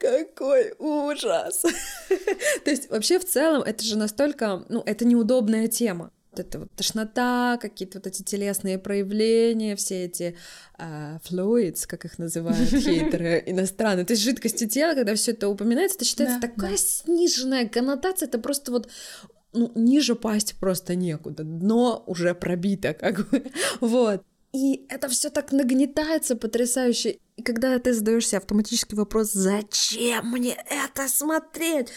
[0.00, 1.62] Какой ужас!
[2.64, 6.70] То есть вообще в целом это же настолько, ну, это неудобная тема вот эта вот
[6.76, 10.36] тошнота, какие-то вот эти телесные проявления, все эти
[10.78, 16.04] fluids, как их называют хейтеры иностранные, то есть жидкости тела, когда все это упоминается, это
[16.04, 16.76] считается да, такая да.
[16.76, 18.88] сниженная коннотация, это просто вот
[19.52, 23.44] ну, ниже пасть просто некуда, дно уже пробито, как бы,
[23.80, 24.22] вот.
[24.52, 27.18] И это все так нагнетается потрясающе.
[27.40, 31.88] И когда ты задаешься автоматический вопрос, зачем мне это смотреть?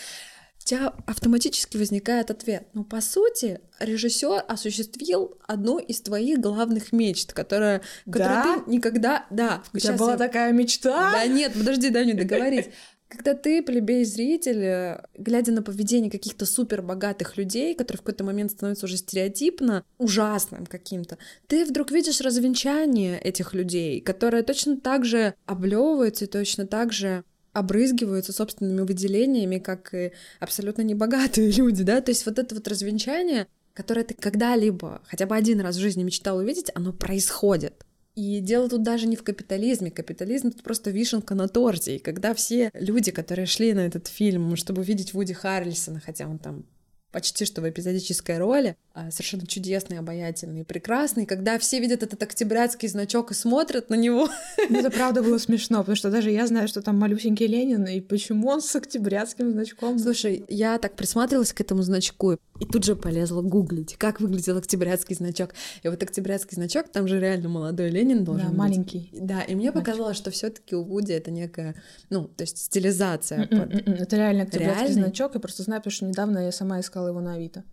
[0.58, 2.70] у тебя автоматически возникает ответ.
[2.74, 8.20] Но по сути, режиссер осуществил одну из твоих главных мечт, которая, да?
[8.20, 9.26] которую ты никогда...
[9.30, 10.18] Да, у тебя была я...
[10.18, 11.12] такая мечта?
[11.12, 12.70] Да нет, подожди, дай мне договорить.
[13.14, 18.50] Когда ты, плебей зритель, глядя на поведение каких-то супер богатых людей, которые в какой-то момент
[18.52, 25.36] становятся уже стереотипно ужасным каким-то, ты вдруг видишь развенчание этих людей, которые точно так же
[25.46, 32.10] облевываются и точно так же обрызгиваются собственными выделениями, как и абсолютно небогатые люди, да, то
[32.10, 33.46] есть вот это вот развенчание,
[33.76, 37.86] которое ты когда-либо, хотя бы один раз в жизни мечтал увидеть, оно происходит.
[38.16, 39.90] И дело тут даже не в капитализме.
[39.90, 41.96] Капитализм— это просто вишенка на торте.
[41.96, 46.38] И когда все люди, которые шли на этот фильм, чтобы увидеть Вуди Харрельсона, хотя он
[46.38, 46.66] там
[47.12, 48.76] почти что в эпизодической роли,
[49.10, 54.30] совершенно чудесный, обаятельный, прекрасный, когда все видят этот октябрятский значок и смотрят на него.
[54.70, 58.00] Ну, это правда было смешно, потому что даже я знаю, что там малюсенький Ленин, и
[58.02, 60.00] почему он с октябрятским значком.
[60.00, 65.16] Слушай, я так присматривалась к этому значку, и тут же полезла гуглить, как выглядел октябрятский
[65.16, 65.54] значок.
[65.84, 68.58] И вот октябрятский значок, там же реально молодой Ленин должен да, быть.
[68.58, 69.10] маленький.
[69.12, 69.86] Да, и мне значок.
[69.86, 71.76] показалось, что все таки у Вуди это некая,
[72.10, 73.48] ну, то есть стилизация.
[73.48, 73.74] Под...
[73.74, 75.04] Это реально октябрятский Реальный?
[75.04, 77.64] значок, я просто знаю, потому что недавно я сама искала его на Авито.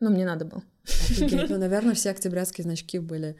[0.00, 0.62] Ну, мне надо было.
[1.20, 3.36] Ну, наверное, все октябрятские значки были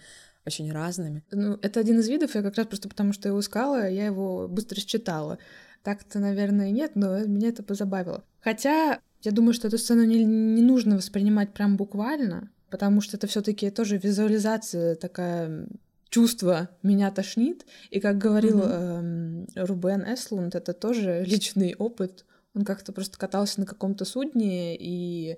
[0.47, 1.25] очень разными.
[1.31, 4.49] Ну, это один из видов, я как раз просто потому, что его искала, я его
[4.49, 5.39] быстро считала.
[5.83, 8.25] Так-то, наверное, нет, но меня это позабавило.
[8.41, 13.27] Хотя, я думаю, что эту сцену не, не нужно воспринимать прям буквально, потому что это
[13.27, 15.69] все таки тоже визуализация такая
[16.09, 17.67] чувство меня тошнит.
[17.91, 19.51] И как говорил mm-hmm.
[19.55, 22.25] э, Рубен Эслунд, это тоже личный опыт.
[22.55, 25.37] Он как-то просто катался на каком-то судне и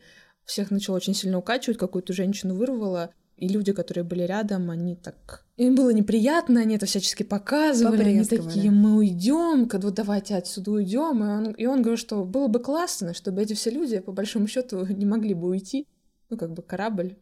[0.50, 3.10] всех начало очень сильно укачивать, какую-то женщину вырвало,
[3.40, 5.46] и люди, которые были рядом, они так...
[5.56, 11.24] Им было неприятно, они это всячески показывали, они такие, мы уйдем, вот давайте отсюда уйдем.
[11.24, 14.46] И он, и он говорит, что было бы классно, чтобы эти все люди, по большому
[14.46, 15.86] счету, не могли бы уйти.
[16.28, 17.16] Ну, как бы корабль,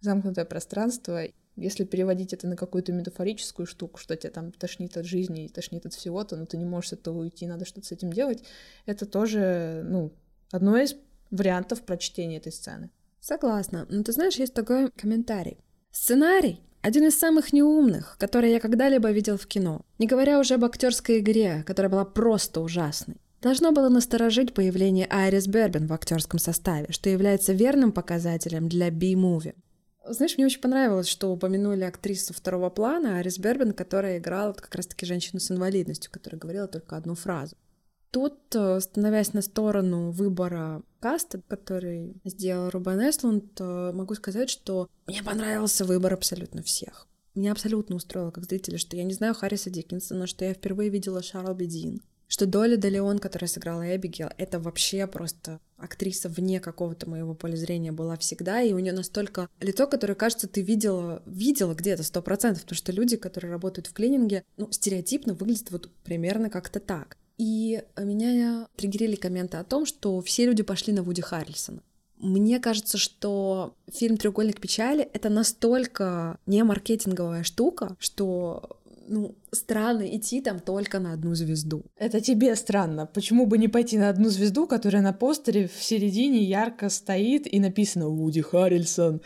[0.00, 1.22] замкнутое пространство.
[1.56, 5.86] Если переводить это на какую-то метафорическую штуку, что тебя там тошнит от жизни и тошнит
[5.86, 8.44] от всего-то, но ты не можешь с этого уйти, надо что-то с этим делать,
[8.86, 10.12] это тоже, ну,
[10.52, 10.96] одно из
[11.30, 12.90] вариантов прочтения этой сцены.
[13.20, 13.86] Согласна.
[13.88, 15.58] Но ты знаешь, есть такой комментарий.
[15.90, 20.66] Сценарий один из самых неумных, которые я когда-либо видел в кино, не говоря уже об
[20.66, 23.16] актерской игре, которая была просто ужасной.
[23.40, 29.54] Должно было насторожить появление Айрис Бербин в актерском составе, что является верным показателем для B-муви.
[30.06, 35.06] Знаешь, мне очень понравилось, что упомянули актрису второго плана Айрис Бербин, которая играла как раз-таки
[35.06, 37.56] женщину с инвалидностью, которая говорила только одну фразу.
[38.10, 44.88] Тут, э, становясь на сторону выбора каста, который сделал Рубен Эслунд, э, могу сказать, что
[45.06, 47.06] мне понравился выбор абсолютно всех.
[47.34, 51.22] Меня абсолютно устроило как зрителя, что я не знаю Харриса Диккенсона, что я впервые видела
[51.22, 57.06] Шарл Бедин, что Доля де Леон, которая сыграла Эбигейл, это вообще просто актриса вне какого-то
[57.06, 61.74] моего поля зрения была всегда, и у нее настолько лицо, которое, кажется, ты видела, видела
[61.74, 66.48] где-то сто процентов, потому что люди, которые работают в клининге, ну, стереотипно выглядят вот примерно
[66.48, 67.18] как-то так.
[67.36, 71.82] И меня триггерили комменты о том, что все люди пошли на Вуди Харрельсона.
[72.18, 80.40] Мне кажется, что фильм «Треугольник печали»— это настолько не маркетинговая штука, что ну, странно идти
[80.40, 81.84] там только на одну звезду.
[81.96, 83.06] Это тебе странно.
[83.06, 87.60] Почему бы не пойти на одну звезду, которая на постере в середине ярко стоит и
[87.60, 89.20] написано «Вуди Харрельсон»,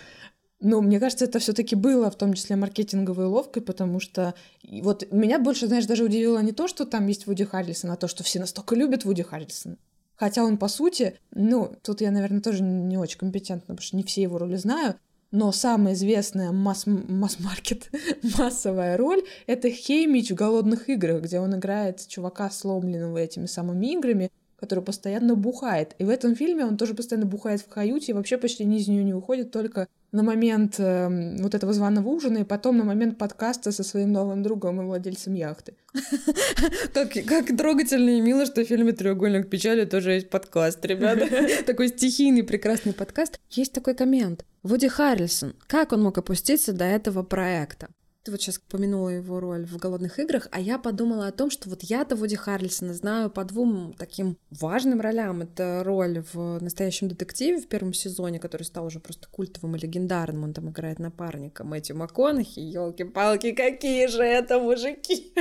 [0.61, 4.35] ну, мне кажется, это все-таки было в том числе маркетинговой уловкой, потому что
[4.83, 8.09] вот меня больше, знаешь, даже удивило не то, что там есть Вуди Харрельсон, а то,
[8.09, 9.77] что все настолько любят Вуди Харрельсона.
[10.17, 14.03] Хотя он, по сути, ну, тут я, наверное, тоже не очень компетентна, потому что не
[14.03, 14.97] все его роли знаю,
[15.31, 17.91] но самая известная масс- масс-маркет,
[18.39, 24.33] массовая роль— это Хеймич в «Голодных играх», где он играет чувака, сломленного этими самыми играми,
[24.59, 25.95] который постоянно бухает.
[25.99, 28.89] И в этом фильме он тоже постоянно бухает в каюте и вообще почти ни из
[28.89, 33.19] нее не уходит, только на момент э, вот этого званого ужина и потом на момент
[33.19, 35.75] подкаста со своим новым другом и владельцем яхты.
[36.95, 41.29] Как, как трогательно и мило, что в фильме «Треугольник печали» тоже есть подкаст, ребята.
[41.67, 43.39] Такой стихийный прекрасный подкаст.
[43.51, 44.45] Есть такой коммент.
[44.63, 45.55] Вуди Харрельсон.
[45.67, 47.89] Как он мог опуститься до этого проекта?
[48.29, 51.71] Ты вот сейчас упомянула его роль в «Голодных играх», а я подумала о том, что
[51.71, 55.41] вот я-то Вуди Харрельсона знаю по двум таким важным ролям.
[55.41, 60.45] Это роль в «Настоящем детективе» в первом сезоне, который стал уже просто культовым и легендарным.
[60.45, 62.61] Он там играет напарника Мэтью МакКонахи.
[62.61, 65.33] елки палки какие же это мужики!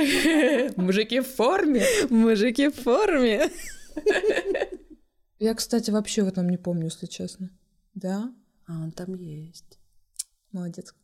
[0.80, 1.84] Мужики в форме!
[2.08, 3.50] Мужики в форме!
[5.38, 7.50] Я, кстати, вообще в этом не помню, если честно.
[7.92, 8.32] Да?
[8.66, 9.78] А он там есть.
[10.52, 10.94] Молодец.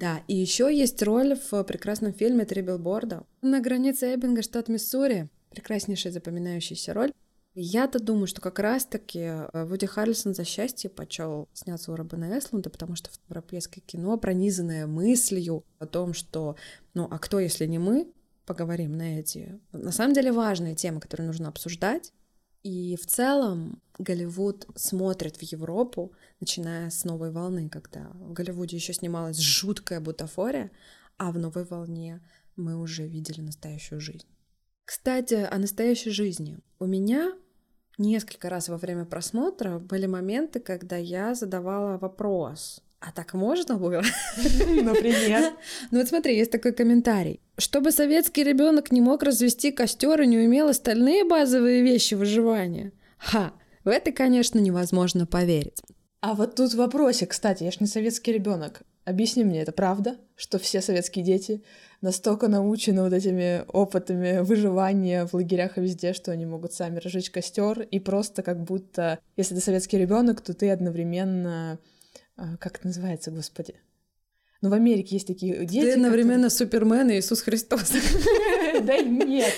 [0.00, 3.24] Да, и еще есть роль в прекрасном фильме «Три билборда».
[3.42, 5.28] На границе Эббинга, штат Миссури.
[5.50, 7.12] Прекраснейшая запоминающаяся роль.
[7.54, 12.70] Я-то думаю, что как раз-таки э, Вуди Харрельсон за счастье почел сняться у Робина Эслунда,
[12.70, 16.56] потому что в европейское кино, пронизанное мыслью о том, что,
[16.94, 18.10] ну, а кто, если не мы,
[18.46, 22.14] поговорим на эти, на самом деле, важные темы, которые нужно обсуждать,
[22.62, 28.92] и в целом Голливуд смотрит в Европу, начиная с новой волны, когда в Голливуде еще
[28.92, 30.70] снималась жуткая бутафория,
[31.16, 32.20] а в новой волне
[32.56, 34.26] мы уже видели настоящую жизнь.
[34.84, 36.58] Кстати, о настоящей жизни.
[36.78, 37.32] У меня
[37.96, 44.02] несколько раз во время просмотра были моменты, когда я задавала вопрос, а так можно было?
[44.36, 45.54] Например?
[45.90, 47.40] Ну вот смотри, есть такой комментарий.
[47.56, 52.92] Чтобы советский ребенок не мог развести костер и не умел остальные базовые вещи выживания.
[53.18, 53.52] Ха,
[53.84, 55.82] в это, конечно, невозможно поверить.
[56.20, 58.82] А вот тут вопросик, кстати, я ж не советский ребенок.
[59.06, 61.62] Объясни мне, это правда, что все советские дети
[62.02, 67.30] настолько научены вот этими опытами выживания в лагерях и везде, что они могут сами разжечь
[67.30, 71.78] костер и просто как будто, если ты советский ребенок, то ты одновременно,
[72.58, 73.74] как это называется, господи,
[74.62, 75.86] ну, в Америке есть такие дети.
[75.86, 76.50] Ты одновременно которые...
[76.50, 77.92] Супермен и Иисус Христос.
[78.82, 79.54] Да нет.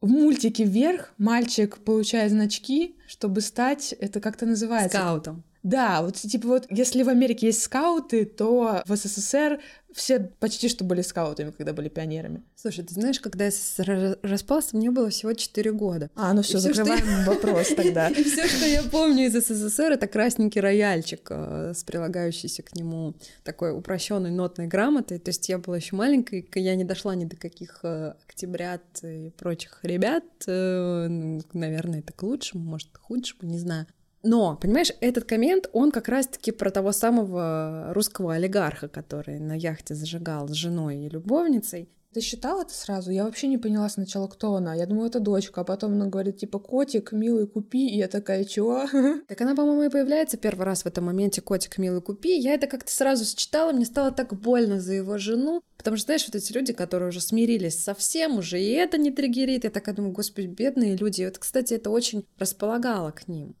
[0.00, 4.98] В мультике «Вверх» мальчик получает значки, чтобы стать, это как-то называется?
[4.98, 5.44] Скаутом.
[5.62, 9.60] Да, вот типа вот, если в Америке есть скауты, то в СССР
[9.94, 12.42] все почти что были скаутами, когда были пионерами.
[12.56, 16.10] Слушай, ты знаешь, когда СССР распался, мне было всего 4 года.
[16.14, 17.24] А, ну все, закрываем я...
[17.24, 18.08] вопрос тогда.
[18.22, 23.14] И все, что я помню из СССР, это красненький рояльчик э, с прилагающейся к нему
[23.44, 25.18] такой упрощенной нотной грамотой.
[25.18, 29.30] То есть я была еще маленькой, я не дошла ни до каких э, октябрят и
[29.30, 30.24] прочих ребят.
[30.46, 31.08] Э,
[31.52, 33.86] наверное, это к лучшему, может, к худшему, не знаю.
[34.22, 39.94] Но, понимаешь, этот коммент, он как раз-таки про того самого русского олигарха, который на яхте
[39.94, 41.88] зажигал с женой и любовницей.
[42.12, 43.10] Ты считала это сразу?
[43.10, 44.74] Я вообще не поняла сначала, кто она.
[44.74, 47.88] Я думала, это дочка, а потом она говорит, типа, котик, милый, купи.
[47.88, 48.84] И я такая, чего?
[49.26, 52.38] Так она, по-моему, и появляется первый раз в этом моменте, котик, милый, купи.
[52.38, 55.62] Я это как-то сразу считала, мне стало так больно за его жену.
[55.78, 59.10] Потому что, знаешь, вот эти люди, которые уже смирились со всем, уже и это не
[59.10, 59.64] триггерит.
[59.64, 61.22] Я такая думаю, господи, бедные люди.
[61.22, 63.56] И вот, кстати, это очень располагало к ним.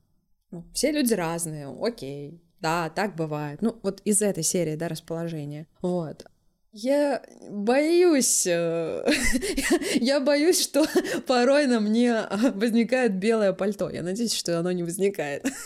[0.52, 3.60] Ну, все люди разные, окей, да, так бывает.
[3.62, 5.66] Ну, вот из этой серии, да, расположения.
[5.80, 6.26] Вот.
[6.74, 9.04] Я боюсь, э,
[9.94, 10.86] я боюсь, что
[11.26, 12.22] порой на мне
[12.54, 13.90] возникает белое пальто.
[13.90, 15.46] Я надеюсь, что оно не возникает.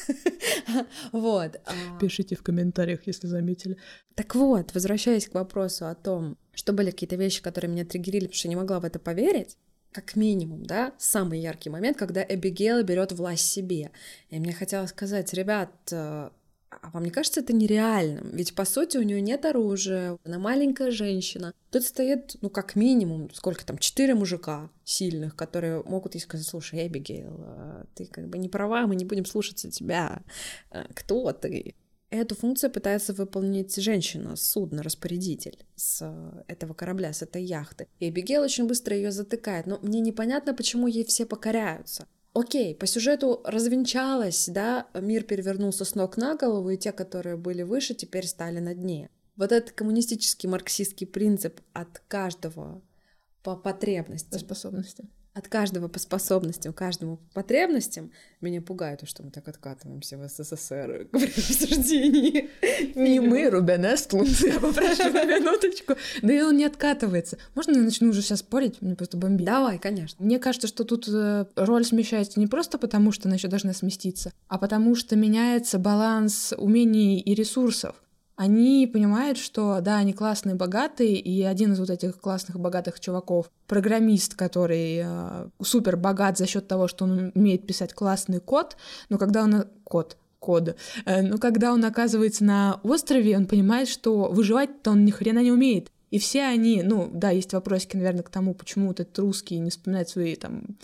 [1.13, 1.61] Вот.
[1.65, 3.77] А Пишите в комментариях, если заметили.
[4.15, 8.35] Так вот, возвращаясь к вопросу о том, что были какие-то вещи, которые меня триггерили, потому
[8.35, 9.57] что я не могла в это поверить,
[9.97, 13.91] как минимум, да, самый яркий момент, когда Эбигейл берет власть себе.
[14.29, 16.29] И мне хотелось сказать, ребят, э,
[16.69, 18.29] а вам не кажется это нереальным?
[18.33, 21.55] Ведь, по сути, у нее нет оружия, она маленькая женщина.
[21.71, 26.87] Тут стоит, ну, как минимум, сколько там, четыре мужика сильных, которые могут ей сказать, слушай,
[26.87, 30.23] Эбигейл, э, ты как бы не права, мы не будем слушаться тебя.
[30.71, 31.75] Э, кто ты?
[32.11, 37.89] Эту функцию пытается выполнить женщина, судно, распорядитель с э, этого корабля, с этой яхты.
[37.99, 42.07] И Эбигейл очень быстро ее затыкает, но мне непонятно, почему ей все покоряются.
[42.33, 47.63] Окей, по сюжету развенчалось, да, мир перевернулся с ног на голову, и те, которые были
[47.63, 49.11] выше, теперь стали на дне.
[49.37, 52.83] Вот этот коммунистический марксистский принцип от каждого
[53.43, 54.31] по потребности.
[54.31, 58.11] По способности от каждого по способностям, каждому по потребностям,
[58.41, 62.49] меня пугает то, что мы так откатываемся в СССР при обсуждении.
[62.95, 65.95] Не мы, Рубен Эстлунд, я попрошу на минуточку.
[66.23, 67.37] Да и он не откатывается.
[67.55, 68.81] Можно я начну уже сейчас спорить?
[68.81, 69.47] Мне просто бомбит.
[69.47, 70.25] Давай, конечно.
[70.25, 74.33] Мне кажется, что тут э, роль смещается не просто потому, что она еще должна сместиться,
[74.49, 77.95] а потому что меняется баланс умений и ресурсов
[78.37, 83.51] они понимают, что да, они классные, богатые, и один из вот этих классных, богатых чуваков,
[83.67, 88.77] программист, который э, супер богат за счет того, что он умеет писать классный код,
[89.09, 90.77] но когда он код, код.
[91.07, 95.51] Э, но когда он оказывается на острове, он понимает, что выживать-то он ни хрена не
[95.51, 95.91] умеет.
[96.11, 99.71] И все они, ну, да, есть вопросики, наверное, к тому, почему вот этот русский не
[99.71, 100.77] вспоминает свои там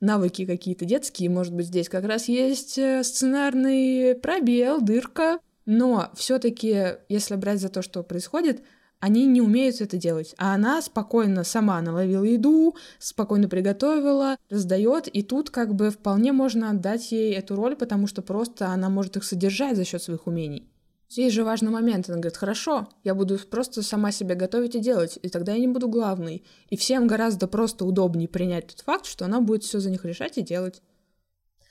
[0.00, 6.96] навыки какие-то детские, может быть, здесь как раз есть э, сценарный пробел, дырка, но все-таки,
[7.08, 8.62] если брать за то, что происходит,
[9.00, 10.34] они не умеют это делать.
[10.38, 16.70] А она спокойно сама наловила еду, спокойно приготовила, раздает, и тут как бы вполне можно
[16.70, 20.70] отдать ей эту роль, потому что просто она может их содержать за счет своих умений.
[21.10, 22.08] Здесь же важный момент.
[22.08, 25.68] Она говорит, хорошо, я буду просто сама себя готовить и делать, и тогда я не
[25.68, 26.42] буду главной.
[26.70, 30.38] И всем гораздо просто удобнее принять тот факт, что она будет все за них решать
[30.38, 30.82] и делать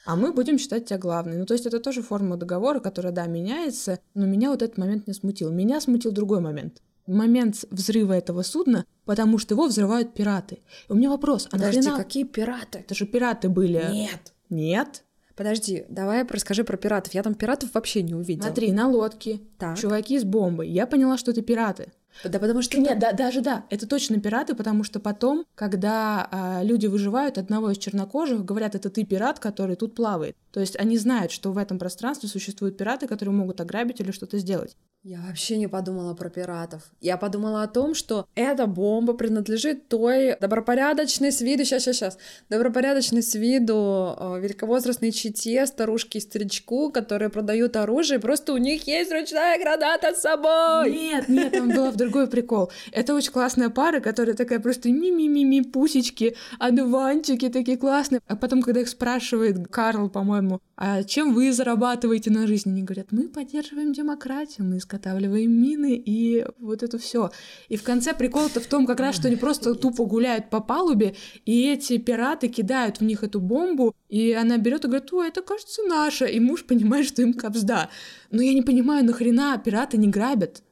[0.06, 1.38] а мы будем считать тебя главной.
[1.38, 5.08] Ну, то есть это тоже форма договора, которая, да, меняется, но меня вот этот момент
[5.08, 5.52] не смутил.
[5.52, 6.82] Меня смутил другой момент.
[7.08, 10.60] Момент взрыва этого судна, потому что его взрывают пираты.
[10.88, 11.98] И у меня вопрос, а Подожди, нахрена...
[11.98, 12.80] какие пираты?
[12.80, 13.84] Это же пираты были.
[13.92, 14.34] Нет.
[14.50, 15.04] Нет?
[15.36, 17.14] Подожди, давай расскажи про пиратов.
[17.14, 18.46] Я там пиратов вообще не увидела.
[18.46, 19.78] Смотри, на лодке, так.
[19.78, 20.70] чуваки с бомбой.
[20.70, 21.92] Я поняла, что это пираты.
[22.24, 22.78] Да потому что...
[22.80, 27.72] Нет, да, даже да, это точно пираты, потому что потом, когда а, люди выживают, одного
[27.72, 30.38] из чернокожих говорят, это ты пират, который тут плавает.
[30.54, 34.38] То есть они знают, что в этом пространстве существуют пираты, которые могут ограбить или что-то
[34.38, 34.78] сделать.
[35.06, 36.84] Я вообще не подумала про пиратов.
[37.02, 42.18] Я подумала о том, что эта бомба принадлежит той добропорядочной с виду, сейчас, сейчас, сейчас,
[42.50, 48.88] добропорядочной с виду э, великовозрастной чете, старушки и старичку, которые продают оружие, просто у них
[48.88, 50.94] есть ручная граната с собой.
[50.94, 52.72] Нет, нет, там был другой прикол.
[52.94, 58.22] Это очень классная пара, которая такая просто ми-ми-ми-ми пусечки, одуванчики такие классные.
[58.28, 60.62] А потом, когда их спрашивает Карл, по-моему, по-моему.
[60.76, 62.70] А чем вы зарабатываете на жизнь?
[62.70, 67.32] Они говорят, мы поддерживаем демократию, мы изготавливаем мины и вот это все.
[67.70, 71.16] И в конце прикол-то в том как раз, что они просто тупо гуляют по палубе,
[71.46, 75.42] и эти пираты кидают в них эту бомбу, и она берет и говорит, ой, это
[75.42, 77.90] кажется наша, и муж понимает, что им капсда.
[78.32, 80.64] Но я не понимаю, нахрена пираты не грабят?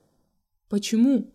[0.69, 1.31] Почему?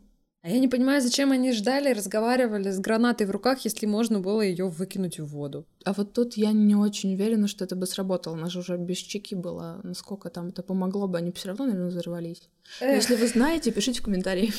[0.47, 4.43] А я не понимаю, зачем они ждали, разговаривали с гранатой в руках, если можно было
[4.43, 5.67] ее выкинуть в воду.
[5.85, 8.37] А вот тут я не очень уверена, что это бы сработало.
[8.37, 9.81] Она же уже без чеки была.
[9.83, 12.49] Насколько там это помогло бы, они все равно, наверное, взорвались.
[12.81, 14.53] Если вы знаете, пишите в комментарии.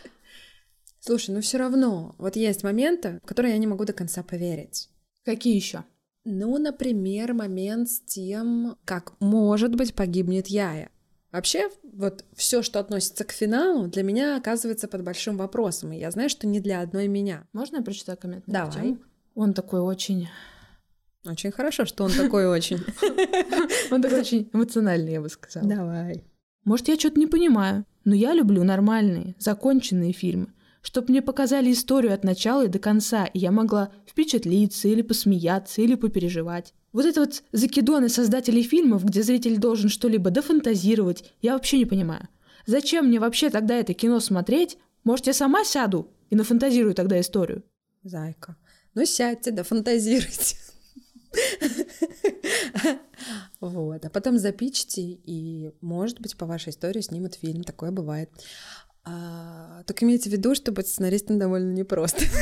[0.98, 4.88] Слушай, ну все равно, вот есть моменты, в которые я не могу до конца поверить.
[5.24, 5.84] Какие еще?
[6.24, 10.90] Ну, например, момент с тем, как, может быть, погибнет Яя.
[11.30, 15.92] Вообще, вот все, что относится к финалу, для меня оказывается под большим вопросом.
[15.92, 17.46] И я знаю, что не для одной меня.
[17.52, 18.44] Можно я прочитаю коммент?
[18.46, 18.96] Давай.
[19.34, 20.28] Он такой очень...
[21.24, 22.78] Очень хорошо, что он такой очень.
[23.90, 25.68] Он такой очень эмоциональный, я бы сказала.
[25.68, 26.24] Давай.
[26.64, 30.52] Может, я что-то не понимаю, но я люблю нормальные, законченные фильмы,
[30.88, 35.82] чтобы мне показали историю от начала и до конца, и я могла впечатлиться или посмеяться,
[35.82, 36.72] или попереживать.
[36.94, 42.26] Вот это вот закидоны создателей фильмов, где зритель должен что-либо дофантазировать, я вообще не понимаю.
[42.64, 44.78] Зачем мне вообще тогда это кино смотреть?
[45.04, 47.64] Может, я сама сяду и нафантазирую тогда историю?
[48.02, 48.56] Зайка,
[48.94, 50.56] ну сядьте, дофантазируйте.
[53.60, 58.30] Вот, а потом запичьте, и, может быть, по вашей истории снимут фильм, такое бывает.
[59.08, 62.22] А, только имейте в виду, что быть сценаристом довольно непросто.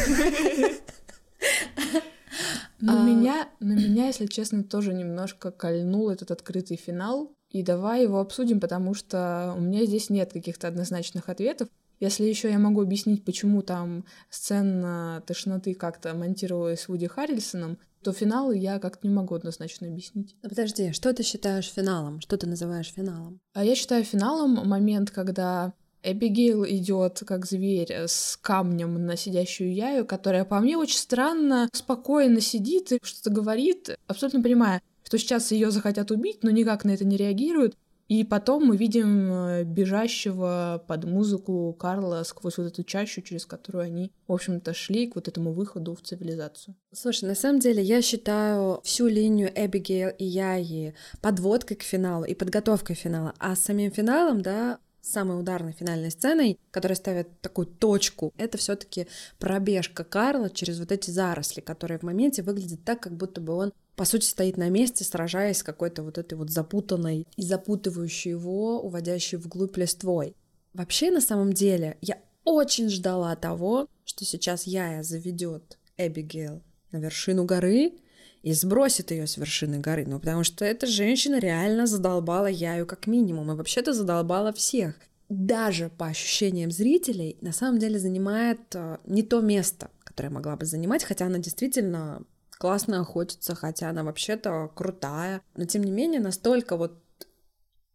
[2.79, 3.09] На а...
[3.09, 7.33] меня, на меня, если честно, тоже немножко кольнул этот открытый финал.
[7.51, 11.69] И давай его обсудим, потому что у меня здесь нет каких-то однозначных ответов.
[12.01, 18.53] Если еще я могу объяснить, почему там сцена тошноты как-то монтировалась Вуди Харрельсоном, то финал
[18.53, 20.37] я как-то не могу однозначно объяснить.
[20.43, 22.21] А подожди, что ты считаешь финалом?
[22.21, 23.41] Что ты называешь финалом?
[23.55, 25.73] А я считаю финалом момент, когда
[26.07, 32.41] Эбигейл идет как зверь с камнем на сидящую Яю, которая по мне очень странно, спокойно
[32.41, 37.05] сидит и что-то говорит, абсолютно понимая, что сейчас ее захотят убить, но никак на это
[37.05, 37.77] не реагируют.
[38.09, 43.85] И потом мы видим э, бежащего под музыку Карла сквозь вот эту чащу, через которую
[43.85, 46.77] они, в общем-то, шли к вот этому выходу в цивилизацию.
[46.93, 52.35] Слушай, на самом деле я считаю всю линию Эбигейл и Яи подводкой к финалу и
[52.35, 58.59] подготовкой финала, а самим финалом, да, самой ударной финальной сценой, которая ставит такую точку, это
[58.59, 59.07] все таки
[59.39, 63.73] пробежка Карла через вот эти заросли, которые в моменте выглядят так, как будто бы он
[63.97, 68.79] по сути, стоит на месте, сражаясь с какой-то вот этой вот запутанной и запутывающей его,
[68.83, 70.37] уводящей вглубь листвой.
[70.75, 77.47] Вообще, на самом деле, я очень ждала того, что сейчас Яя заведет Эбигейл на вершину
[77.47, 77.95] горы,
[78.43, 80.05] и сбросит ее с вершины горы.
[80.07, 84.95] Ну, потому что эта женщина реально задолбала Яю как минимум, и вообще-то задолбала всех.
[85.29, 90.65] Даже по ощущениям зрителей, на самом деле занимает э, не то место, которое могла бы
[90.65, 95.43] занимать, хотя она действительно классно охотится, хотя она вообще-то крутая.
[95.57, 97.03] Но тем не менее, настолько вот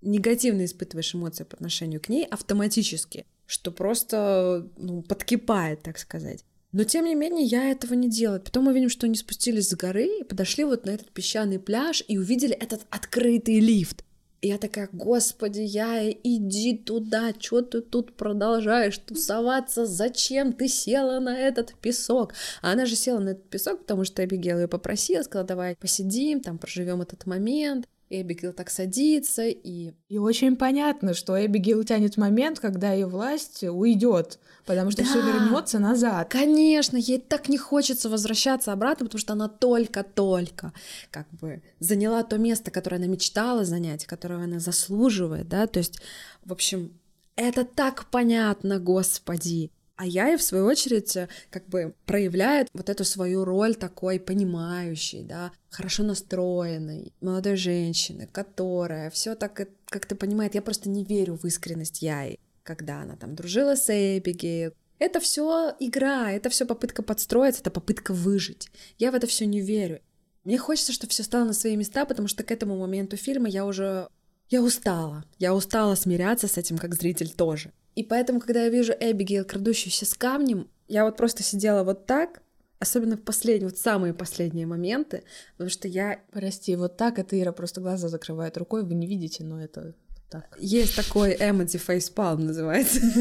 [0.01, 6.43] негативно испытываешь эмоции по отношению к ней автоматически, что просто ну, подкипает, так сказать.
[6.71, 8.41] Но тем не менее я этого не делаю.
[8.41, 12.03] Потом мы видим, что они спустились с горы и подошли вот на этот песчаный пляж
[12.07, 14.03] и увидели этот открытый лифт.
[14.41, 21.19] И я такая, господи, я иди туда, что ты тут продолжаешь тусоваться, зачем ты села
[21.19, 22.33] на этот песок?
[22.63, 26.39] А она же села на этот песок, потому что Эбигейл ее попросила, сказала, давай посидим,
[26.39, 27.87] там проживем этот момент.
[28.11, 29.93] Эбигейл так садится, и...
[30.09, 35.21] И очень понятно, что Эбигейл тянет момент, когда ее власть уйдет, потому что да, все
[35.21, 36.29] вернется назад.
[36.29, 40.73] Конечно, ей так не хочется возвращаться обратно, потому что она только-только
[41.09, 46.01] как бы заняла то место, которое она мечтала занять, которое она заслуживает, да, то есть,
[46.43, 46.91] в общем,
[47.35, 49.71] это так понятно, господи.
[49.95, 54.19] А я и в свою очередь э, как бы проявляет вот эту свою роль такой
[54.19, 60.55] понимающей, да, хорошо настроенной молодой женщины, которая все так как-то понимает.
[60.55, 65.75] Я просто не верю в искренность Яи, когда она там дружила с Эбигейл, это все
[65.79, 68.69] игра, это все попытка подстроиться, это попытка выжить.
[68.99, 69.99] Я в это все не верю.
[70.43, 73.65] Мне хочется, чтобы все стало на свои места, потому что к этому моменту фильма я
[73.65, 74.07] уже
[74.51, 75.23] я устала.
[75.39, 77.71] Я устала смиряться с этим как зритель тоже.
[77.95, 82.41] И поэтому, когда я вижу Эбигейл, крадущуюся с камнем, я вот просто сидела вот так,
[82.79, 85.23] особенно в последние, вот самые последние моменты,
[85.53, 86.19] потому что я...
[86.31, 89.93] Прости, вот так это Ира просто глаза закрывает рукой, вы не видите, но это
[90.29, 90.57] так.
[90.59, 93.01] Есть такой эмодзи фейспалм называется.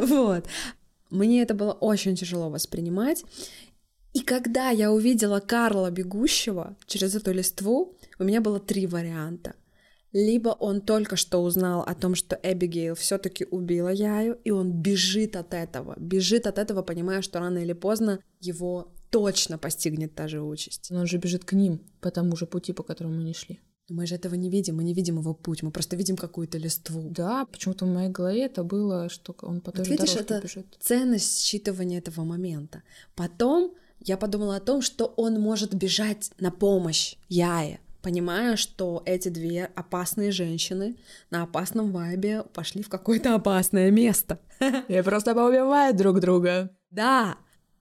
[0.00, 0.46] Вот.
[1.10, 3.24] Мне это было очень тяжело воспринимать.
[4.12, 9.54] И когда я увидела Карла бегущего через эту листву, у меня было три варианта.
[10.12, 15.36] Либо он только что узнал о том, что Эбигейл все-таки убила Яю, и он бежит
[15.36, 20.40] от этого, бежит от этого, понимая, что рано или поздно его точно постигнет та же
[20.42, 20.88] участь.
[20.90, 23.60] Но он же бежит к ним по тому же пути, по которому мы не шли.
[23.90, 27.08] Мы же этого не видим, мы не видим его путь, мы просто видим какую-то листву.
[27.10, 30.66] Да, почему-то в моей голове это было, что он по той Вот видишь, это бежит.
[30.78, 32.82] ценность считывания этого момента.
[33.14, 39.28] Потом я подумала о том, что он может бежать на помощь Яе, понимая, что эти
[39.28, 40.96] две опасные женщины
[41.30, 44.38] на опасном вайбе пошли в какое-то опасное место.
[44.88, 46.70] И просто поубивают друг друга.
[46.90, 47.36] Да.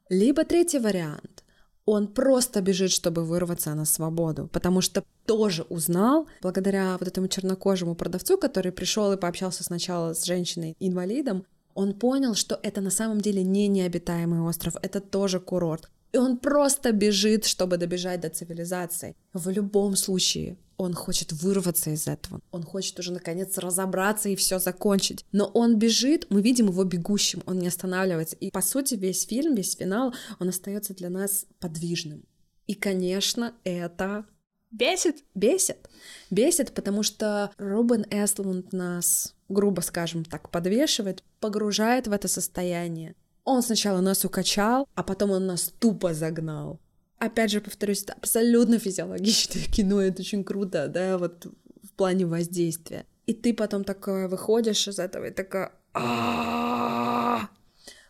[0.09, 1.43] Либо третий вариант.
[1.85, 7.95] Он просто бежит, чтобы вырваться на свободу, потому что тоже узнал, благодаря вот этому чернокожему
[7.95, 11.45] продавцу, который пришел и пообщался сначала с женщиной-инвалидом,
[11.75, 15.89] он понял, что это на самом деле не необитаемый остров, это тоже курорт.
[16.17, 19.15] И он просто бежит, чтобы добежать до цивилизации.
[19.33, 22.41] В любом случае, он хочет вырваться из этого.
[22.49, 25.23] Он хочет уже наконец разобраться и все закончить.
[25.31, 28.35] Но он бежит, мы видим его бегущим, он не останавливается.
[28.37, 32.23] И по сути весь фильм, весь финал, он остается для нас подвижным.
[32.65, 34.25] И, конечно, это
[34.71, 35.23] Бесит?
[35.35, 35.87] бесит.
[36.31, 43.13] Бесит, потому что Рубен Эстлунд нас, грубо скажем так, подвешивает, погружает в это состояние.
[43.49, 46.81] Он сначала нас укачал, а потом он нас тупо загнал.
[47.17, 51.45] Опять же, повторюсь, это абсолютно физиологичное кино, это очень круто, да, вот
[51.81, 53.05] в плане воздействия.
[53.25, 55.71] И ты потом такое выходишь из этого и такая...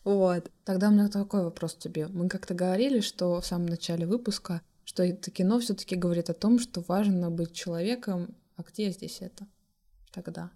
[0.03, 0.49] Вот.
[0.65, 2.07] Тогда у меня такой вопрос тебе.
[2.07, 6.33] Мы как-то говорили, что в самом начале выпуска, что это кино все таки говорит о
[6.33, 8.35] том, что важно быть человеком.
[8.55, 9.45] А где здесь это
[10.11, 10.49] тогда?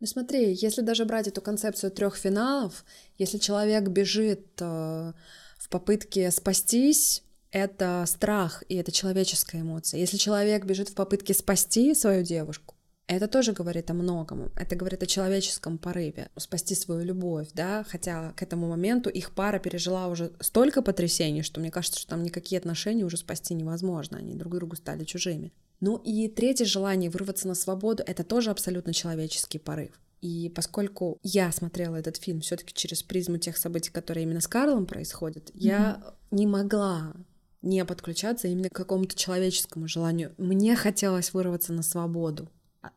[0.00, 2.84] Ну смотри, если даже брать эту концепцию трех финалов,
[3.18, 5.12] если человек бежит э,
[5.58, 10.00] в попытке спастись, это страх и это человеческая эмоция.
[10.00, 12.76] Если человек бежит в попытке спасти свою девушку,
[13.08, 14.52] это тоже говорит о многом.
[14.56, 19.58] Это говорит о человеческом порыве, спасти свою любовь, да, хотя к этому моменту их пара
[19.58, 24.34] пережила уже столько потрясений, что мне кажется, что там никакие отношения уже спасти невозможно, они
[24.34, 25.52] друг другу стали чужими.
[25.80, 29.92] Ну и третье желание вырваться на свободу— это тоже абсолютно человеческий порыв.
[30.20, 34.86] И поскольку я смотрела этот фильм все-таки через призму тех событий, которые именно с Карлом
[34.86, 37.14] происходят, я не могла
[37.62, 40.34] не подключаться именно к какому-то человеческому желанию.
[40.36, 42.50] Мне хотелось вырваться на свободу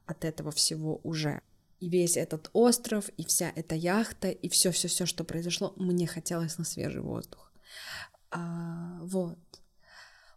[0.05, 1.41] от этого всего уже.
[1.79, 6.63] И весь этот остров, и вся эта яхта, и все-все-все, что произошло, мне хотелось на
[6.63, 7.51] свежий воздух.
[8.31, 9.37] А, вот.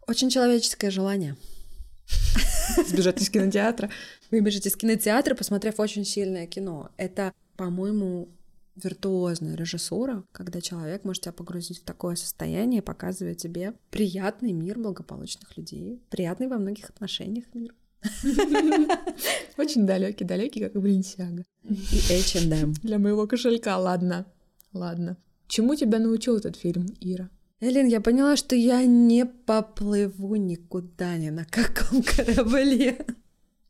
[0.07, 1.37] Очень человеческое желание.
[2.87, 3.89] Сбежать из кинотеатра.
[4.31, 6.91] Выбежать из кинотеатра, посмотрев очень сильное кино.
[6.97, 8.29] Это, по-моему,
[8.75, 15.57] виртуозная режиссура, когда человек может тебя погрузить в такое состояние, показывая тебе приятный мир благополучных
[15.57, 17.73] людей, приятный во многих отношениях мир.
[19.57, 21.43] Очень далекий, далекий, как и Баленсиага.
[21.63, 22.73] И H&M.
[22.83, 24.25] Для моего кошелька, ладно.
[24.71, 25.17] Ладно.
[25.47, 27.29] Чему тебя научил этот фильм, Ира?
[27.59, 33.03] Элин, я поняла, что я не поплыву никуда, ни на каком корабле.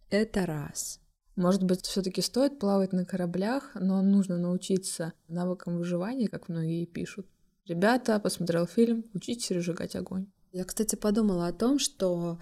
[0.09, 0.99] Это раз.
[1.37, 7.27] Может быть, все-таки стоит плавать на кораблях, но нужно научиться навыкам выживания, как многие пишут.
[7.65, 10.27] Ребята, посмотрел фильм, учитесь разжигать огонь.
[10.51, 12.39] Я, кстати, подумала о том, что,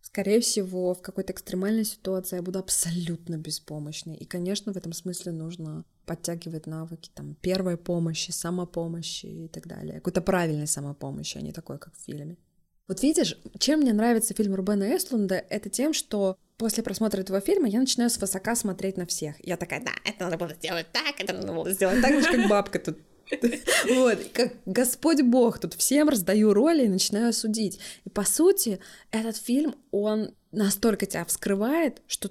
[0.00, 4.16] скорее всего, в какой-то экстремальной ситуации я буду абсолютно беспомощной.
[4.16, 9.96] И, конечно, в этом смысле нужно подтягивать навыки там, первой помощи, самопомощи и так далее.
[9.96, 12.36] Какой-то правильной самопомощи, а не такой, как в фильме.
[12.88, 17.68] Вот видишь, чем мне нравится фильм Рубена Эстлунда, это тем, что после просмотра этого фильма
[17.68, 19.34] я начинаю свысока смотреть на всех.
[19.44, 22.78] Я такая, да, это надо было сделать так, это надо было сделать так, как бабка
[22.78, 22.98] тут.
[23.90, 27.80] Вот, как Господь Бог, тут всем раздаю роли и начинаю судить.
[28.04, 28.78] И по сути,
[29.10, 32.30] этот фильм, он настолько тебя вскрывает, что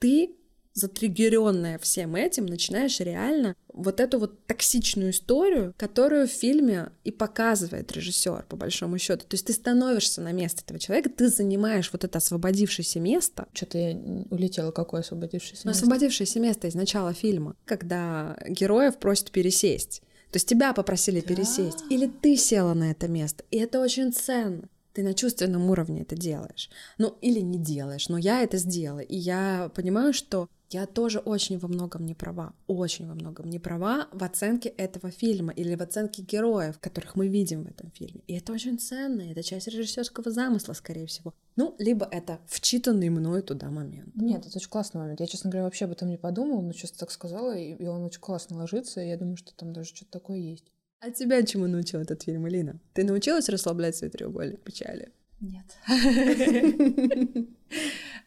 [0.00, 0.34] ты
[0.74, 7.92] затриггеренная всем этим, начинаешь реально вот эту вот токсичную историю, которую в фильме и показывает
[7.92, 9.24] режиссер, по большому счету.
[9.26, 13.78] То есть ты становишься на место этого человека, ты занимаешь вот это освободившееся место, Что-то
[13.78, 13.96] я
[14.30, 15.84] улетела, какое освободившееся но место.
[15.84, 20.02] освободившееся место из начала фильма, когда героев просят пересесть.
[20.30, 23.44] То есть тебя попросили пересесть, или ты села на это место.
[23.52, 24.68] И это очень ценно.
[24.92, 26.70] Ты на чувственном уровне это делаешь.
[26.98, 29.00] Ну, или не делаешь, но я это сделала.
[29.00, 33.60] И я понимаю, что я тоже очень во многом не права, очень во многом не
[33.60, 38.22] права в оценке этого фильма или в оценке героев, которых мы видим в этом фильме.
[38.26, 41.32] И это очень ценно, это часть режиссерского замысла, скорее всего.
[41.54, 44.16] Ну, либо это вчитанный мною туда момент.
[44.16, 45.20] Нет, это очень классный момент.
[45.20, 48.02] Я, честно говоря, вообще об этом не подумала, но сейчас так сказала, и и он
[48.02, 50.64] очень классно ложится, и я думаю, что там даже что-то такое есть.
[50.98, 52.80] А тебя чему научил этот фильм, Элина?
[52.94, 55.12] Ты научилась расслаблять свой треугольник печали?
[55.40, 55.66] Нет.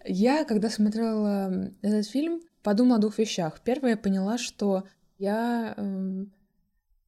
[0.06, 3.62] Я, когда смотрела этот фильм, подумала о двух вещах.
[3.64, 4.86] Первое, я поняла, что
[5.18, 6.32] я эм,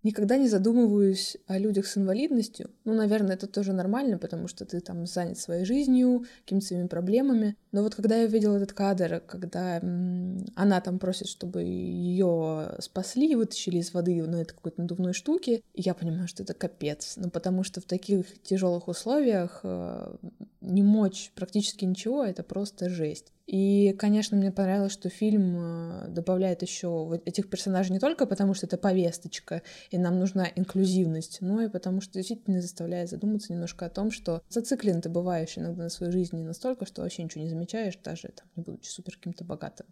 [0.04, 2.72] никогда не задумываюсь о людях с инвалидностью.
[2.86, 7.56] Ну, наверное, это тоже нормально, потому что ты там занят своей жизнью, какими-то своими проблемами.
[7.72, 13.78] Но вот когда я увидела этот кадр, когда она там просит, чтобы ее спасли, вытащили
[13.78, 17.14] из воды на этой какой-то надувной штуке, я понимаю, что это капец.
[17.18, 20.16] Ну, потому что в таких тяжелых условиях э,
[20.62, 23.32] не мочь практически ничего, это просто жесть.
[23.50, 28.68] И, конечно, мне понравилось, что фильм э, добавляет еще этих персонажей не только потому, что
[28.68, 33.90] это повесточка, и нам нужна инклюзивность, но и потому, что действительно заставляет задуматься немножко о
[33.90, 37.59] том, что зациклен ты бываешь иногда на своей жизни настолько, что вообще ничего не замечаешь,
[38.04, 39.88] даже там, не будучи супер каким-то богатым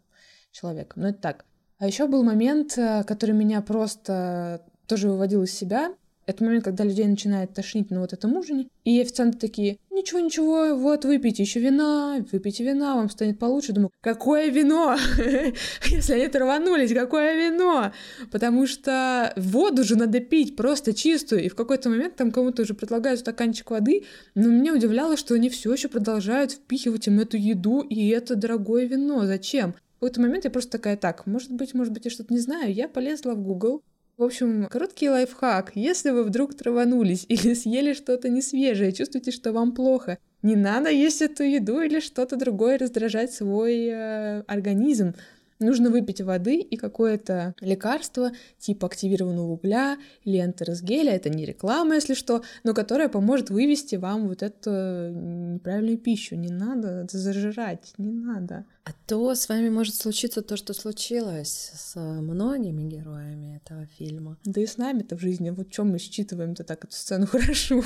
[0.51, 1.03] человеком.
[1.03, 1.45] Но это так.
[1.79, 5.95] А еще был момент, э, который меня просто тоже выводил из себя.
[6.27, 10.75] Это момент, когда людей начинает тошнить на вот этом ужине, и официанты такие, ничего, ничего,
[10.75, 13.71] вот выпейте еще вина, выпейте вина, вам станет получше.
[13.71, 14.97] Думаю, какое вино?
[15.85, 17.93] Если они рванулись, какое вино?
[18.29, 22.73] Потому что воду же надо пить просто чистую, и в какой-то момент там кому-то уже
[22.73, 24.03] предлагают стаканчик воды,
[24.35, 28.85] но меня удивляло, что они все еще продолжают впихивать им эту еду и это дорогое
[28.85, 29.25] вино.
[29.25, 29.75] Зачем?
[29.97, 32.73] В какой-то момент я просто такая, так, может быть, может быть, я что-то не знаю.
[32.73, 33.81] Я полезла в Google,
[34.17, 35.71] в общем, короткий лайфхак.
[35.75, 41.21] Если вы вдруг траванулись или съели что-то несвежее, чувствуете, что вам плохо, не надо есть
[41.21, 45.13] эту еду или что-то другое раздражать свой э, организм.
[45.59, 52.13] Нужно выпить воды и какое-то лекарство типа активированного угля или энтеросгеля, это не реклама, если
[52.13, 54.69] что, но которое поможет вывести вам вот эту
[55.11, 56.35] неправильную пищу.
[56.35, 58.65] Не надо зажирать, не надо.
[58.83, 64.37] А то с вами может случиться то, что случилось с многими героями этого фильма.
[64.45, 65.49] Да и с нами-то в жизни.
[65.49, 67.83] Вот чем мы считываем-то так эту сцену хорошо.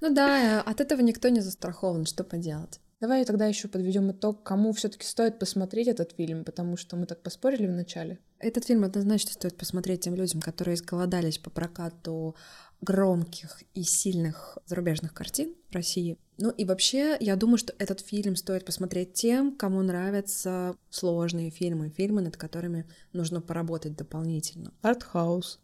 [0.00, 2.80] Ну да, от этого никто не застрахован, что поделать.
[2.98, 7.22] Давай тогда еще подведем итог, кому все-таки стоит посмотреть этот фильм, потому что мы так
[7.22, 8.18] поспорили в начале.
[8.38, 12.36] Этот фильм однозначно стоит посмотреть тем людям, которые изголодались по прокату
[12.80, 16.18] громких и сильных зарубежных картин в России.
[16.38, 21.90] Ну и вообще, я думаю, что этот фильм стоит посмотреть тем, кому нравятся сложные фильмы,
[21.90, 24.72] фильмы, над которыми нужно поработать дополнительно.
[24.82, 25.60] Артхаус.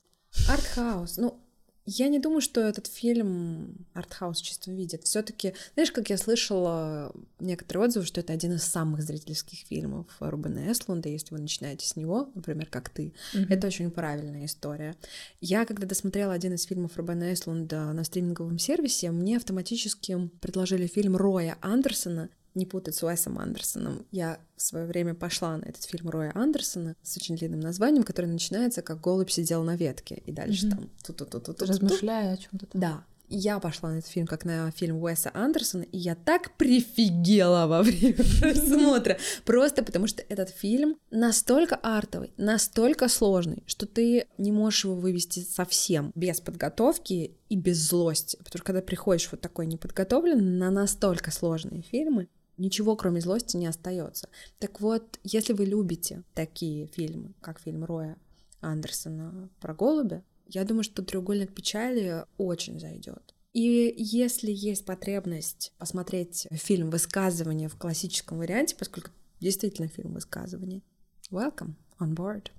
[0.48, 1.18] Артхаус.
[1.18, 1.41] Ну,
[1.84, 4.98] я не думаю, что этот фильм артхаус в чистом виде.
[5.02, 10.70] Все-таки, знаешь, как я слышала некоторые отзывы, что это один из самых зрительских фильмов Рубена
[10.70, 13.12] Эслунда, если вы начинаете с него, например, как ты.
[13.34, 13.46] Mm-hmm.
[13.48, 14.94] Это очень правильная история.
[15.40, 21.16] Я, когда досмотрела один из фильмов Рубена Эслунда на стриминговом сервисе, мне автоматически предложили фильм
[21.16, 24.06] Роя Андерсона не путать с Уэсом Андерсоном.
[24.10, 28.26] Я в свое время пошла на этот фильм Роя Андерсона с очень длинным названием, который
[28.26, 30.70] начинается как «Голубь сидел на ветке», и дальше mm-hmm.
[30.70, 31.64] там ту-ту-ту-ту-ту.
[31.64, 33.04] Размышляя о чем то Да.
[33.34, 37.82] Я пошла на этот фильм как на фильм Уэса Андерсона, и я так прифигела во
[37.82, 39.16] время просмотра.
[39.46, 45.40] Просто потому что этот фильм настолько артовый, настолько сложный, что ты не можешь его вывести
[45.40, 48.36] совсем без подготовки и без злости.
[48.36, 53.66] Потому что когда приходишь вот такой неподготовленный на настолько сложные фильмы, ничего кроме злости не
[53.66, 54.28] остается.
[54.58, 58.16] Так вот, если вы любите такие фильмы, как фильм Роя
[58.60, 63.34] Андерсона про голубя, я думаю, что треугольник печали очень зайдет.
[63.52, 70.82] И если есть потребность посмотреть фильм высказывания в классическом варианте, поскольку действительно фильм высказывания,
[71.30, 72.50] welcome on board.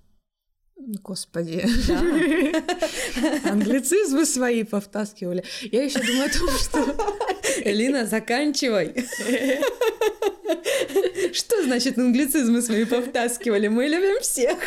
[0.76, 1.64] Господи.
[1.88, 3.52] Да.
[3.52, 5.44] Англицизмы свои повтаскивали.
[5.62, 7.43] Я еще думаю о том, что...
[7.64, 8.94] Элина, заканчивай.
[11.34, 13.68] Что значит англицизмы свои повтаскивали?
[13.68, 14.58] Мы любим всех.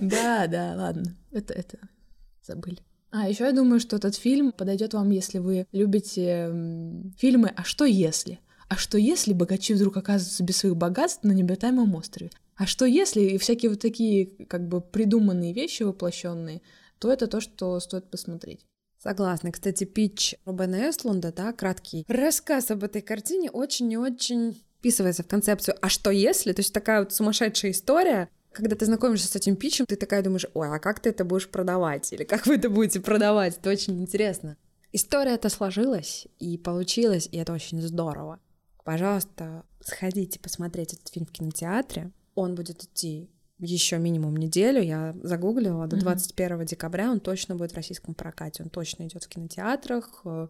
[0.00, 1.16] Да, да, ладно.
[1.32, 1.78] Это, это
[2.46, 2.78] забыли.
[3.10, 6.52] А еще я думаю, что этот фильм подойдет вам, если вы любите
[7.18, 8.38] фильмы «А что если?».
[8.68, 12.30] А что если богачи вдруг оказываются без своих богатств на необитаемом острове?
[12.54, 16.62] А что если и всякие вот такие как бы придуманные вещи воплощенные,
[17.00, 18.64] то это то, что стоит посмотреть.
[19.02, 19.50] Согласна.
[19.50, 25.26] Кстати, пич Робена Эслунда, да, краткий рассказ об этой картине очень и очень вписывается в
[25.26, 29.56] концепцию «а что если?», то есть такая вот сумасшедшая история, когда ты знакомишься с этим
[29.56, 32.12] питчем, ты такая думаешь, ой, а как ты это будешь продавать?
[32.12, 33.56] Или как вы это будете продавать?
[33.56, 34.56] Это очень интересно.
[34.92, 38.38] История это сложилась и получилась, и это очень здорово.
[38.84, 42.10] Пожалуйста, сходите посмотреть этот фильм в кинотеатре.
[42.34, 43.30] Он будет идти
[43.60, 44.82] еще минимум неделю.
[44.82, 46.64] Я загуглила, до 21 mm-hmm.
[46.66, 48.62] декабря он точно будет в российском прокате.
[48.62, 50.48] Он точно идет в кинотеатрах э,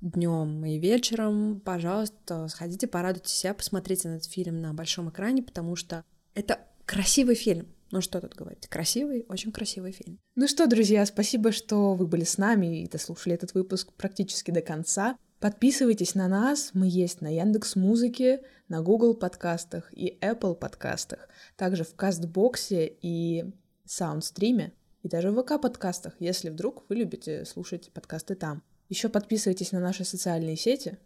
[0.00, 1.60] днем и вечером.
[1.60, 7.68] Пожалуйста, сходите, порадуйте себя, посмотрите этот фильм на большом экране, потому что это красивый фильм.
[7.92, 10.18] Ну что тут говорить, красивый, очень красивый фильм.
[10.34, 14.60] Ну что, друзья, спасибо, что вы были с нами и дослушали этот выпуск практически до
[14.60, 15.16] конца.
[15.40, 21.84] Подписывайтесь на нас, мы есть на Яндекс Музыке, на Google подкастах и Apple подкастах, также
[21.84, 23.44] в Кастбоксе и
[23.84, 24.72] Саундстриме,
[25.02, 28.62] и даже в ВК подкастах, если вдруг вы любите слушать подкасты там.
[28.88, 30.98] Еще подписывайтесь на наши социальные сети,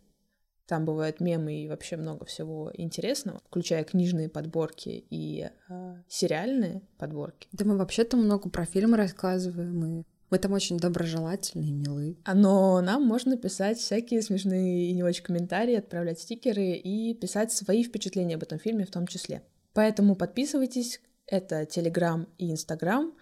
[0.70, 7.48] там бывают мемы и вообще много всего интересного, включая книжные подборки и э, сериальные подборки.
[7.50, 12.16] Да мы вообще-то много про фильмы рассказываем, и мы там очень доброжелательные, милые.
[12.24, 17.52] А, но нам можно писать всякие смешные и не очень комментарии, отправлять стикеры и писать
[17.52, 19.42] свои впечатления об этом фильме в том числе.
[19.72, 23.14] Поэтому подписывайтесь, это Телеграм и Инстаграм,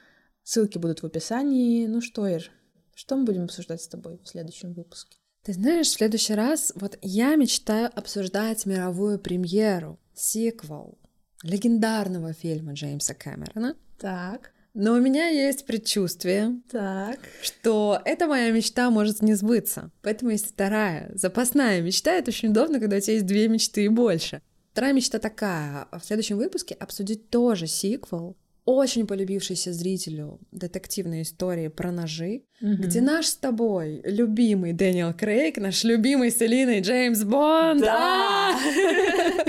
[0.42, 1.86] ссылки будут в описании.
[1.86, 2.50] Ну что, Ир,
[2.94, 5.18] что мы будем обсуждать с тобой в следующем выпуске?
[5.44, 10.98] Ты знаешь, в следующий раз вот я мечтаю обсуждать мировую премьеру, сиквел
[11.42, 13.76] легендарного фильма Джеймса Кэмерона.
[13.98, 14.52] Так.
[14.78, 17.18] Но у меня есть предчувствие, так.
[17.42, 19.90] что эта моя мечта может не сбыться.
[20.02, 22.12] Поэтому есть вторая, запасная мечта.
[22.12, 24.40] Это очень удобно, когда у тебя есть две мечты и больше.
[24.70, 25.88] Вторая мечта такая.
[25.90, 32.74] В следующем выпуске обсудить тоже сиквел очень полюбившейся зрителю детективной истории про ножи, mm-hmm.
[32.74, 37.80] где наш с тобой любимый Дэниел Крейг, наш любимый с Элиной Джеймс Бонд.
[37.80, 38.54] Да!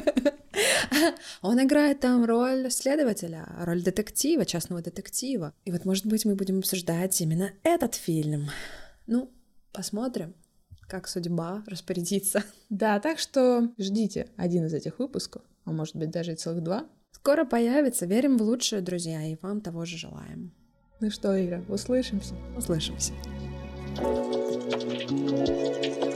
[1.41, 5.53] Он играет там роль следователя, роль детектива, частного детектива.
[5.65, 8.49] И вот, может быть, мы будем обсуждать именно этот фильм.
[9.07, 9.31] Ну,
[9.71, 10.35] посмотрим,
[10.87, 12.43] как судьба распорядится.
[12.69, 16.87] Да, так что ждите один из этих выпусков, а может быть даже и целых два.
[17.11, 18.05] Скоро появится.
[18.05, 20.53] Верим в лучшее, друзья, и вам того же желаем.
[20.99, 22.35] Ну что, Ира, услышимся?
[22.57, 23.13] Услышимся.
[23.95, 26.08] thank you